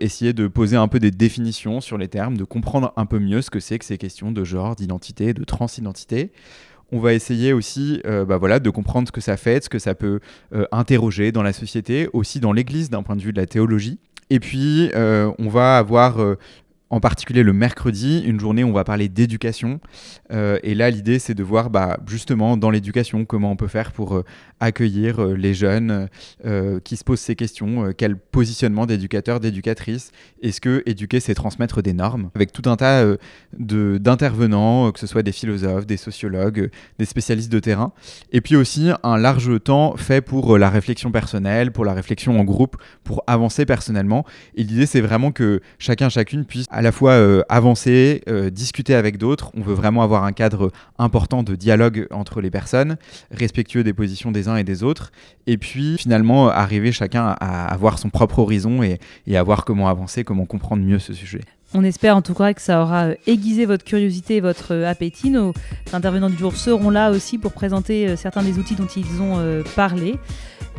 essayer 0.01 0.33
de 0.33 0.47
poser 0.47 0.77
un 0.77 0.87
peu 0.87 1.01
des 1.01 1.11
définitions 1.11 1.81
sur 1.81 1.99
les 1.99 2.07
termes, 2.07 2.37
de 2.37 2.45
comprendre 2.45 2.93
un 2.97 3.07
peu 3.07 3.19
mieux 3.19 3.43
ce 3.43 3.51
que 3.51 3.59
c'est 3.59 3.77
que 3.77 3.85
ces 3.85 3.99
questions 3.99 4.31
de 4.31 4.45
genre, 4.45 4.77
d'identité, 4.77 5.35
de 5.35 5.43
transidentité. 5.43 6.31
On 6.93 7.01
va 7.01 7.15
essayer 7.15 7.53
aussi 7.53 8.01
euh, 8.07 8.25
bah 8.25 8.37
voilà, 8.37 8.61
de 8.61 8.71
comprendre 8.71 9.09
ce 9.09 9.13
que 9.13 9.21
ça 9.21 9.37
fait, 9.37 9.65
ce 9.65 9.69
que 9.69 9.79
ça 9.79 9.95
peut 9.95 10.21
euh, 10.55 10.65
interroger 10.73 11.33
dans 11.33 11.43
la 11.43 11.53
société, 11.53 12.09
aussi 12.13 12.41
dans 12.41 12.53
l'Église 12.53 12.91
d'un 12.91 13.03
point 13.03 13.17
de 13.17 13.23
vue 13.23 13.33
de 13.33 13.41
la 13.41 13.47
théologie. 13.47 13.99
Et 14.31 14.41
puis, 14.41 14.91
euh, 14.95 15.31
on 15.39 15.49
va 15.49 15.79
avoir 15.79 16.17
en 16.95 17.01
particulier 17.01 17.43
le 17.43 17.53
mercredi, 17.53 18.23
une 18.25 18.39
journée 18.39 18.63
où 18.63 18.69
on 18.69 18.73
va 18.73 18.85
parler 18.85 19.09
d'éducation. 19.09 19.81
Euh, 20.31 20.61
et 20.63 20.77
là, 20.77 20.91
l'idée, 20.91 21.19
c'est 21.19 21.35
de 21.35 21.43
voir 21.43 21.69
bah, 21.69 21.99
justement 22.07 22.57
dans 22.57 22.71
l'éducation 22.71 23.25
comment 23.25 23.51
on 23.51 23.57
peut 23.57 23.67
faire 23.67 23.91
pour 23.91 24.15
euh, 24.15 24.25
accueillir 24.61 25.21
euh, 25.21 25.35
les 25.35 25.55
jeunes 25.55 26.09
qui 26.85 26.97
se 26.97 27.05
posent 27.05 27.21
ces 27.21 27.35
questions. 27.35 27.93
quel 27.97 28.17
positionnement 28.17 28.87
d'éducateur, 28.87 29.41
d'éducatrice 29.41 30.13
Est-ce 30.43 30.61
que 30.61 30.83
éduquer, 30.87 31.19
c'est 31.19 31.35
transmettre 31.35 31.83
des 31.83 31.93
normes? 31.93 32.31
Avec 32.35 32.53
tout 32.53 32.69
un 32.69 32.77
tas 32.77 33.05
d'intervenants, 33.59 34.93
que 34.93 35.01
ce 35.01 35.07
soit 35.07 35.23
des 35.23 35.33
philosophes, 35.33 35.87
des 35.87 35.97
sociologues, 35.97 36.71
des 36.99 37.05
spécialistes 37.05 37.51
de 37.51 37.59
terrain. 37.59 37.93
Et 38.33 38.41
puis 38.41 38.57
aussi 38.57 38.91
un 39.03 39.17
large 39.17 39.63
temps 39.63 39.97
fait 39.97 40.21
pour 40.21 40.59
la 40.59 40.71
réflexion 40.71 41.11
personnelle, 41.11 41.73
pour 41.73 41.85
la 41.85 41.95
réflexion 41.95 42.39
en 42.39 42.45
groupe, 42.45 42.77
pour 43.05 43.25
avancer 43.27 43.65
personnellement. 43.65 44.25
Et 44.55 44.63
l'idée, 44.63 44.87
c'est 44.87 45.01
vraiment 45.01 45.33
que 45.33 45.61
chacun, 45.79 46.09
chacune 46.09 46.45
puisse 46.45 46.67
à 46.71 46.83
la 46.85 46.93
fois 46.93 47.13
euh, 47.13 47.43
avancer, 47.49 48.23
euh, 48.29 48.51
discuter 48.51 48.95
avec 48.95 49.19
d'autres. 49.19 49.51
On 49.57 49.63
veut 49.63 49.75
vraiment 49.75 50.03
avoir 50.03 50.25
un 50.25 50.33
cadre 50.33 50.71
important 50.99 51.43
de 51.43 51.57
dialogue 51.57 52.07
entre 52.11 52.41
les 52.41 52.51
personnes, 52.51 52.97
respectueux 53.33 53.83
des 53.83 53.93
positions 53.93 54.31
des 54.31 54.47
uns 54.47 54.57
et 54.57 54.65
des 54.65 54.85
autres. 54.85 55.11
Et 55.47 55.57
puis 55.59 55.97
finalement, 55.99 56.49
arriver 56.49 56.93
chacun 56.93 57.35
à 57.41 57.67
avoir 57.67 57.99
son 57.99 58.11
propre 58.11 58.39
horizon 58.39 58.83
et, 58.83 59.01
et 59.27 59.37
à 59.37 59.43
voir 59.43 59.65
comment 59.65 59.89
avancer, 59.89 60.23
comment 60.23 60.47
comprendre 60.47 60.85
mieux 60.85 60.99
ce 61.01 61.15
sujet. 61.15 61.41
On 61.75 61.83
espère 61.85 62.17
en 62.17 62.23
tout 62.23 62.35
cas 62.35 62.55
que 62.55 62.61
ça 62.63 62.81
aura 62.83 63.05
euh, 63.07 63.15
aiguisé 63.27 63.67
votre 63.67 63.85
curiosité 63.85 64.37
et 64.37 64.41
votre 64.41 64.73
euh, 64.73 64.89
appétit. 64.89 65.31
Nos 65.31 65.53
intervenants 65.93 66.31
du 66.31 66.37
jour 66.39 66.55
seront 66.57 66.91
là 66.91 67.11
aussi 67.11 67.37
pour 67.39 67.53
présenter 67.53 68.09
euh, 68.09 68.17
certains 68.17 68.43
des 68.43 68.59
outils 68.59 68.77
dont 68.77 68.87
ils 68.87 69.21
ont 69.21 69.63
parlé. 69.75 70.17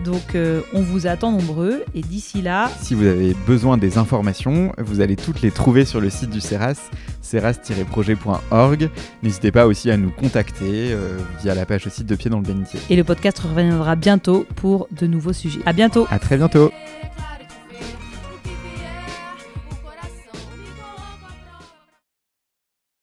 Donc 0.04 0.36
euh, 0.36 0.62
on 0.74 0.82
vous 0.82 1.08
attend 1.08 1.32
nombreux 1.32 1.84
et 1.94 2.02
d'ici 2.02 2.42
là, 2.42 2.70
Si 2.82 2.94
vous 2.96 3.06
avez 3.06 3.34
besoin 3.48 3.78
des 3.78 3.98
informations, 3.98 4.74
vous 4.78 5.00
allez 5.00 5.16
toutes 5.16 5.42
les 5.42 5.52
trouver 5.52 5.86
sur 5.86 6.02
le 6.02 6.10
site 6.10 6.30
du 6.30 6.42
CERAS, 6.42 6.76
ceras-projet.org. 7.22 8.90
N'hésitez 9.24 9.52
pas 9.52 9.68
aussi 9.68 9.90
à 9.92 9.98
nous 9.98 10.12
contacter 10.12 10.92
euh, 10.92 11.18
via 11.42 11.56
la 11.56 11.66
page 11.66 11.88
aussi 11.88 12.04
de 12.04 12.16
Pied 12.16 12.30
dans 12.30 12.40
le 12.40 12.44
bénitier. 12.46 12.80
et 12.90 12.96
le 12.96 13.04
podcast 13.04 13.40
reviendra 13.40 13.96
bientôt 13.96 14.46
pour 14.56 14.88
de 14.92 15.08
nouveaux 15.08 15.34
sujets. 15.34 15.62
À 15.66 15.74
bientôt 15.74 16.08
À 16.10 16.20
très 16.20 16.38
bientôt 16.38 16.72